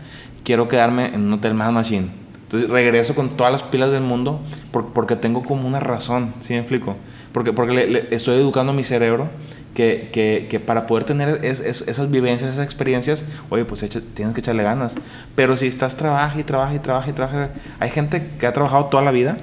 [0.44, 2.10] quiero quedarme en un hotel más machine.
[2.48, 4.40] Entonces regreso con todas las pilas del mundo
[4.72, 6.96] por- porque tengo como una razón, ¿sí me explico?
[7.34, 9.30] Porque, porque le, le- estoy educando a mi cerebro
[9.74, 14.02] que, que, que para poder tener es- es- esas vivencias, esas experiencias, oye, pues echa-
[14.14, 14.96] tienes que echarle ganas.
[15.36, 18.86] Pero si estás trabaja y trabaja y trabaja y trabaja, hay gente que ha trabajado
[18.86, 19.38] toda la vida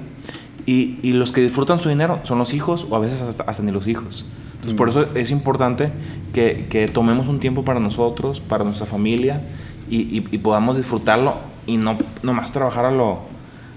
[0.66, 3.62] Y, y los que disfrutan su dinero son los hijos o a veces hasta, hasta
[3.62, 4.24] ni los hijos.
[4.54, 5.92] Entonces, por eso es importante
[6.32, 9.42] que, que tomemos un tiempo para nosotros, para nuestra familia
[9.90, 11.36] y, y- y podamos disfrutarlo
[11.66, 13.20] y no nomás trabajar a lo,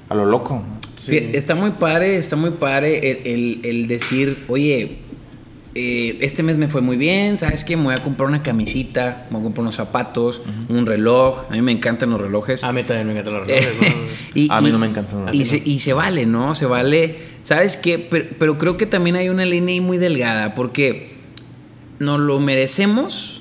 [0.10, 0.64] a lo loco.
[1.08, 4.98] Está muy padre, está muy padre el, el- el decir, oye,
[5.76, 7.78] eh, este mes me fue muy bien, ¿sabes qué?
[7.78, 11.46] Me voy a comprar una camisita, me voy a comprar unos zapatos, un reloj.
[11.52, 12.64] A mí me encantan los relojes.
[12.64, 13.76] A mí también me encantan los relojes.
[13.80, 13.88] ¿no?
[14.34, 15.62] Y- A mí y- no me encantan los Y relojes.
[15.64, 16.56] se, y se vale, ¿no?
[16.56, 17.16] Se vale.
[17.44, 18.00] ¿Sabes qué?
[18.00, 21.12] Pero, pero creo que también hay una línea ahí muy delgada, porque
[22.00, 23.37] nos lo merecemos.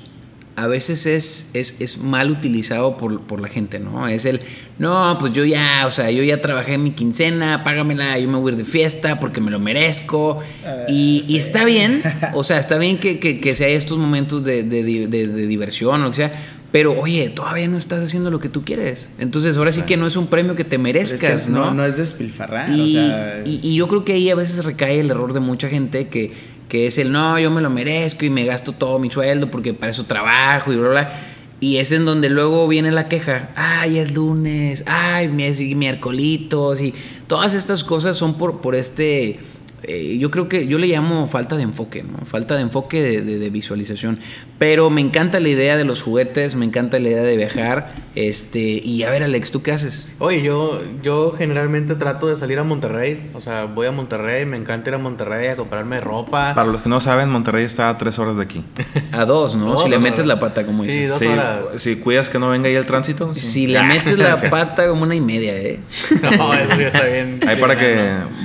[0.57, 4.07] A veces es, es, es mal utilizado por, por la gente, ¿no?
[4.07, 4.41] Es el,
[4.79, 8.49] no, pues yo ya, o sea, yo ya trabajé mi quincena, págamela, yo me voy
[8.49, 10.39] a ir de fiesta porque me lo merezco.
[10.87, 12.01] y, y está bien,
[12.33, 16.05] o sea, está bien que, que, que sea estos momentos de, de, de- diversión o
[16.05, 16.31] lo que sea,
[16.71, 19.09] pero oye, todavía no estás haciendo lo que tú quieres.
[19.19, 21.73] Entonces, ahora sí que no es un premio que te Es que merezcas, no, ¿no?
[21.75, 22.69] no es despilfarrar.
[22.71, 25.33] Y, o sea, es- y- y yo creo que ahí a veces recae el error
[25.33, 26.33] de mucha gente que,
[26.69, 29.73] que es el no, yo me lo merezco y me gasto todo mi sueldo porque
[29.73, 31.03] para eso trabajo y bla, bla.
[31.03, 31.13] bla".
[31.59, 33.49] Y es en donde luego viene la queja.
[33.55, 34.83] Ay, es lunes.
[34.85, 36.81] Ay, miércolitos.
[36.81, 36.93] Y
[37.25, 39.39] todas estas cosas son por, por este.
[39.87, 42.25] Eh, yo creo que yo le llamo falta de enfoque, ¿no?
[42.25, 44.19] Falta de enfoque de, de- de visualización.
[44.59, 47.91] Pero me encanta la idea de los juguetes, me encanta la idea de viajar.
[48.15, 50.11] Este, y a ver, Alex, ¿tú qué haces?
[50.19, 53.29] Oye, yo, yo generalmente trato de salir a Monterrey.
[53.35, 56.53] O sea, voy a Monterrey, me encanta ir a Monterrey a comprarme ropa.
[56.55, 58.63] Para los que no saben, Monterrey está a tres horas de aquí.
[59.11, 59.67] A dos, ¿no?
[59.67, 60.27] Dos, si le metes horas.
[60.27, 61.09] la pata, como Sí, dices.
[61.11, 61.59] dos Si, horas.
[61.77, 63.33] si cuidas que no venga ahí el tránsito.
[63.35, 63.47] sí.
[63.57, 65.79] Si le metes la pata como una y media, ¿eh?
[66.37, 67.39] No, eso ya está bien.
[67.47, 67.95] Ahí para que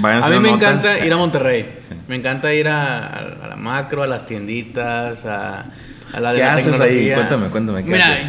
[0.00, 0.70] vayan A mí haciendo me notas.
[0.84, 1.31] encanta ir a Monterrey.
[1.80, 1.94] Sí.
[2.08, 5.70] Me encanta ir a, a- a la macro, a las tienditas, a,
[6.12, 6.88] a la de ¿Qué la haces ahí?
[7.06, 7.14] tecnología.
[7.14, 8.26] Cuéntame, cuéntame, ¿qué Mira, haces?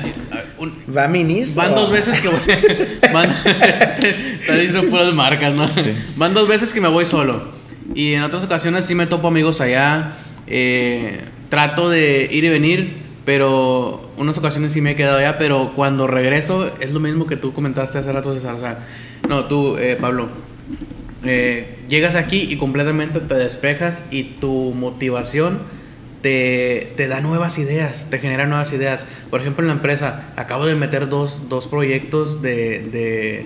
[0.58, 1.56] un- ¿Va a minis?
[1.56, 2.40] van o- dos veces que voy.
[3.14, 5.66] van, Estás diciendo puras marcas, ¿no?
[6.16, 7.44] Van dos veces que me voy solo.
[7.96, 10.12] Y en otras ocasiones sí me topo amigos allá.
[10.48, 15.38] eh, trato de ir y venir, pero unas ocasiones sí me he quedado allá.
[15.38, 18.56] Pero cuando regreso, es lo mismo que tú comentaste hace rato, César.
[18.56, 18.80] O sea,
[19.30, 20.30] no, tú, eh, Pablo.
[21.26, 25.60] Eh, llegas aquí y completamente te despejas y tu motivación
[26.22, 29.06] te, te da nuevas ideas, te genera nuevas ideas.
[29.30, 33.46] Por ejemplo, en la empresa acabo de meter dos, dos proyectos de, de-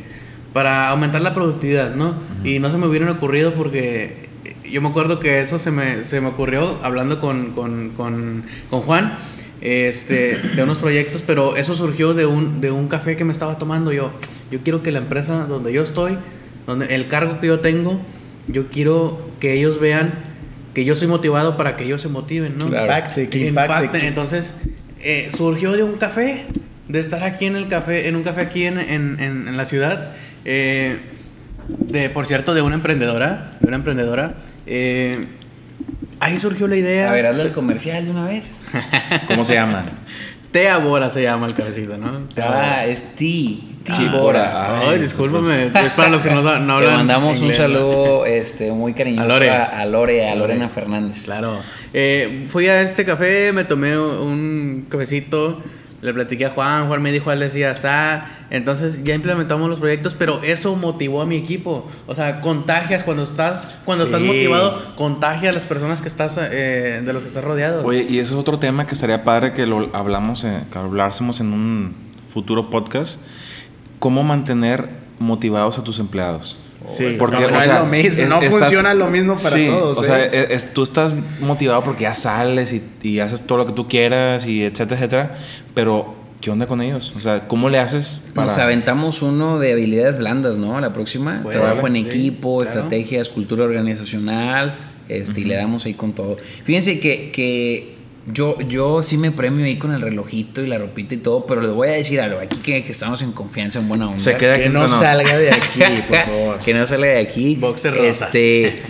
[0.53, 2.15] para aumentar la productividad, ¿no?
[2.43, 4.27] Y no se me hubieran ocurrido porque
[4.69, 8.81] yo me acuerdo que eso se me, se me ocurrió hablando con, con, con, con
[8.81, 9.17] Juan
[9.61, 13.57] este, de unos proyectos, pero eso surgió de un, de un café que me estaba
[13.57, 14.11] tomando yo.
[14.51, 16.17] Yo quiero que la empresa donde yo estoy,
[16.67, 17.99] donde el cargo que yo tengo,
[18.47, 20.13] yo quiero que ellos vean
[20.75, 22.69] que yo soy motivado para que ellos se motiven, ¿no?
[22.69, 23.85] Que impacte, que impacte.
[23.85, 24.07] impacte.
[24.07, 24.53] Entonces,
[24.99, 26.45] eh, surgió de un café,
[26.87, 29.65] de estar aquí en el café, en un café aquí en, en, en- en la
[29.65, 30.11] ciudad.
[30.45, 30.97] eh,
[31.79, 34.35] de, por cierto, de una emprendedora, de una emprendedora.
[34.65, 35.25] eh,
[36.19, 37.09] ahí surgió la idea.
[37.09, 38.57] A ver, hazle el comercial de una vez.
[39.27, 39.85] ¿Cómo se llama?
[40.61, 42.19] Tea Bora se llama el cafecito, ¿no?
[42.33, 42.73] Tea Bora.
[42.79, 43.59] Ah, es T.
[43.83, 43.91] T.
[43.93, 44.79] Ah, Bora.
[44.81, 45.67] Ay, Ay, discúlpame.
[45.67, 46.95] Es para los que no, no Le hablan.
[46.97, 49.49] mandamos un saludo este, muy cariñoso A Lore.
[49.51, 50.39] a, a Lore, a Lore.
[50.55, 51.25] Lorena Fernández.
[51.25, 51.59] Claro.
[51.93, 55.61] Eh, fui a este café, me tomé un cafecito,
[56.01, 60.13] le platiqué a Juan, Juan me dijo, él decía, ah, entonces ya implementamos los proyectos,
[60.13, 61.87] pero eso motivó a mi equipo.
[62.05, 67.01] O sea, contagias cuando estás, cuando estás motivado, contagia a las personas que estás, eh,
[67.03, 67.83] de los que estás rodeado.
[67.83, 71.41] Oye, y eso es otro tema que estaría padre que lo hablamos, eh, que hablásemos
[71.41, 71.95] en un
[72.31, 73.21] futuro podcast.
[73.97, 76.57] ¿Cómo mantener motivados a tus empleados?
[76.93, 79.55] Sí, Porque, no, o es sea, lo mismo, es- no estás- funciona lo mismo para
[79.55, 79.97] Sí, todos.
[79.97, 80.07] O ¿eh?
[80.07, 83.73] sea, es- es- tú estás motivado porque ya sales y, y haces todo lo que
[83.73, 85.37] tú quieras y etcétera, etcétera.
[85.73, 87.13] Pero, ¿qué onda con ellos?
[87.17, 88.47] O sea, ¿cómo le haces para...?
[88.47, 90.79] Nos aventamos uno de habilidades blandas, ¿no?
[90.79, 91.41] La próxima.
[91.43, 92.63] Bueno, Trabajo en sí, equipo, claro.
[92.79, 94.75] estrategias, cultura organizacional.
[95.09, 96.35] Este, Y le damos ahí con todo.
[96.63, 97.95] Fíjense que, que
[98.31, 101.61] yo, yo sí me premio ahí con el relojito y la ropita y todo, pero
[101.61, 102.39] les voy a decir algo.
[102.39, 104.19] Aquí que, que estamos en confianza, en buena onda.
[104.19, 106.59] Se queda que no salga de aquí, por favor.
[106.59, 107.55] que no salga de aquí.
[107.55, 108.35] Boxer rosas.
[108.35, 108.81] Este,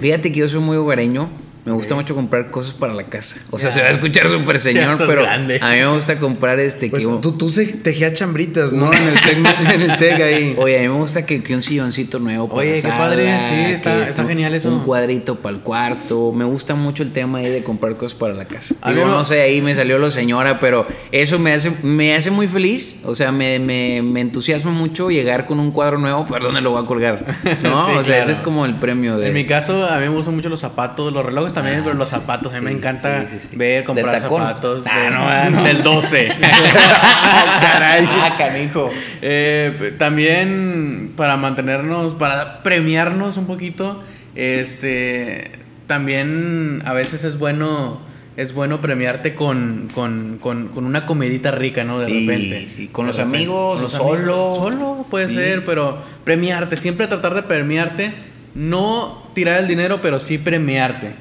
[0.00, 1.30] fíjate que yo soy muy hogareño.
[1.70, 3.36] Me gusta mucho comprar cosas para la casa.
[3.50, 5.60] O sea, se va a escuchar súper señor, pero grande.
[5.62, 8.92] a mí me gusta comprar este Pues que tú, tú se tejías chambritas, ¿no?
[8.92, 10.54] En el tec, en el tec ahí.
[10.58, 12.98] Oye, a mí me gusta que, que un silloncito nuevo para Oye, la qué sala,
[12.98, 14.68] padre, sí, está- está genial eso.
[14.68, 16.32] Un cuadrito para el cuarto.
[16.32, 18.74] Me gusta mucho el tema ahí de comprar cosas para la casa.
[18.88, 22.48] Digo, no sé, ahí me salió lo señora, pero eso me hace, me hace muy
[22.48, 23.00] feliz.
[23.04, 26.72] O sea, me, me, me entusiasma mucho llegar con un cuadro nuevo, pero ¿dónde lo
[26.72, 27.24] voy a colgar?
[27.62, 27.80] ¿No?
[27.86, 28.22] Sí, o sea, claro.
[28.22, 29.28] ese es como el premio de...
[29.28, 31.94] En mi caso, a mí me gustan mucho los zapatos, los relojes también, Ah, pero
[31.94, 32.52] los zapatos.
[32.54, 33.56] A mí me encanta sí, sí, sí.
[33.56, 34.84] ver, comprar zapatos.
[34.90, 35.62] Ah, de- no, ah, no.
[35.64, 36.28] Del 12.
[37.60, 38.06] Caray.
[38.10, 38.90] Ah, canijo.
[39.22, 44.02] Eh, también para mantenernos, para premiarnos un poquito,
[44.34, 45.52] este,
[45.86, 48.00] también a veces es bueno,
[48.36, 51.98] es bueno premiarte con, con, con, con una comidita rica, ¿no?
[51.98, 52.68] De Sí, repente.
[52.68, 53.36] sí, con De los repente.
[53.38, 54.54] amigos, Con los solo.
[54.56, 55.34] Solo puede Sí.
[55.34, 58.12] ser, pero premiarte, siempre tratar de premiarte,
[58.54, 61.14] no tirar el dinero, pero sí premiarte.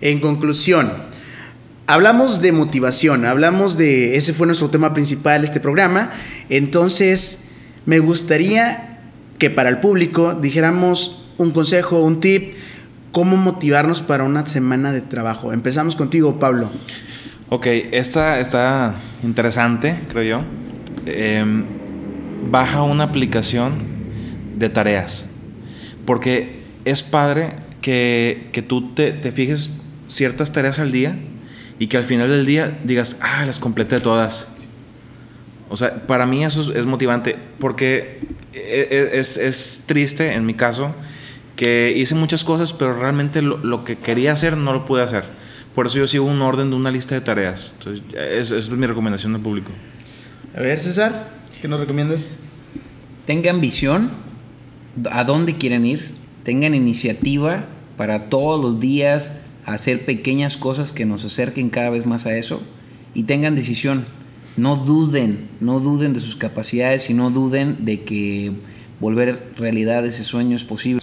[0.00, 0.90] En conclusión,
[1.86, 6.10] hablamos de motivación, hablamos de, ese fue nuestro tema principal este programa,
[6.48, 7.50] entonces
[7.84, 9.00] me gustaría
[9.38, 12.54] que para el público dijéramos un consejo, un tip,
[13.12, 15.52] cómo motivarnos para una semana de trabajo.
[15.52, 16.70] Empezamos contigo, Pablo.
[17.48, 18.94] Ok, esta está
[19.24, 20.42] interesante, creo yo.
[21.06, 21.64] Em,
[22.50, 23.72] baja una aplicación
[24.56, 25.26] de tareas.
[26.04, 29.79] Porque es padre que, que tú te, te fijes
[30.10, 31.16] ciertas tareas al día
[31.78, 34.48] y que al final del día digas, ah, las completé todas.
[35.70, 38.20] O sea, para mí eso es, motivante porque
[38.52, 40.94] e- e- es, es triste en mi caso
[41.56, 45.24] que hice muchas cosas, pero realmente lo, lo que quería hacer no lo pude hacer.
[45.74, 47.76] Por eso yo sigo un orden de una lista de tareas.
[47.78, 49.70] Entonces, es- esa es mi recomendación al público.
[50.56, 51.28] A ver, César,
[51.62, 52.32] ¿qué nos recomiendas?
[53.24, 54.10] Tengan visión
[55.12, 59.36] a dónde quieren ir, tengan iniciativa para todos los días
[59.74, 62.62] hacer pequeñas cosas que nos acerquen cada vez más a eso
[63.14, 64.04] y tengan decisión.
[64.56, 68.52] No duden, no duden de sus capacidades y no duden de que
[68.98, 71.02] volver realidad ese sueño es posible.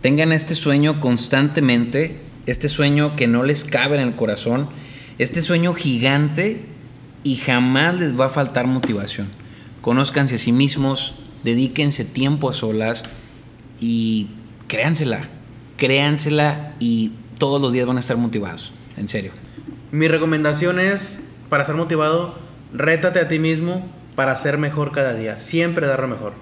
[0.00, 4.68] Tengan este sueño constantemente, este sueño que no les cabe en el corazón,
[5.18, 6.64] este sueño gigante
[7.24, 9.28] y jamás les va a faltar motivación.
[9.80, 13.04] Conózcanse a sí mismos, dedíquense tiempo a solas
[13.80, 14.28] y
[14.68, 15.28] créansela,
[15.76, 19.32] créansela y todos los días van a estar motivados, en serio.
[19.92, 22.34] Mi recomendación es, para estar motivado,
[22.72, 25.38] rétate a ti mismo para ser mejor cada día.
[25.38, 26.32] Siempre dar lo mejor.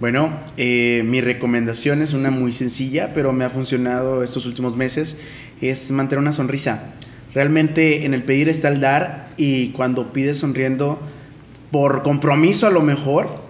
[0.00, 5.20] Bueno, eh, mi recomendación es una muy sencilla, pero me ha funcionado estos últimos meses,
[5.60, 6.94] es mantener una sonrisa.
[7.32, 11.00] Realmente en el pedir está el dar y cuando pides sonriendo,
[11.70, 13.40] por compromiso a lo mejor,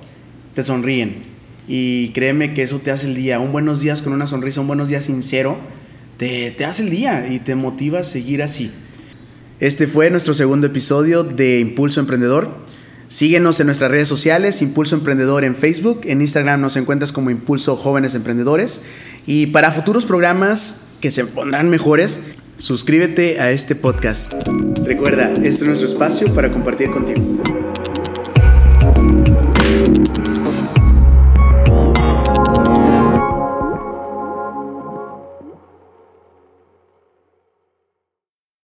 [0.55, 1.23] te sonríen.
[1.67, 3.39] Y créeme que eso te hace el día.
[3.39, 5.59] Un buenos días con una sonrisa, un buenos días sincero,
[6.17, 8.71] te, te hace el día y te motiva a seguir así.
[9.61, 12.59] Este fue nuestro segundo episodio de Impulso Emprendedor.
[13.09, 17.77] Síguenos en nuestras redes sociales, Impulso Emprendedor en Facebook, en Instagram nos encuentras como Impulso
[17.77, 18.83] Jóvenes Emprendedores
[19.27, 22.23] y para futuros programas que se pondrán mejores,
[22.59, 24.33] suscríbete a este podcast.
[24.85, 27.34] Recuerda, este es nuestro espacio para compartir contigo.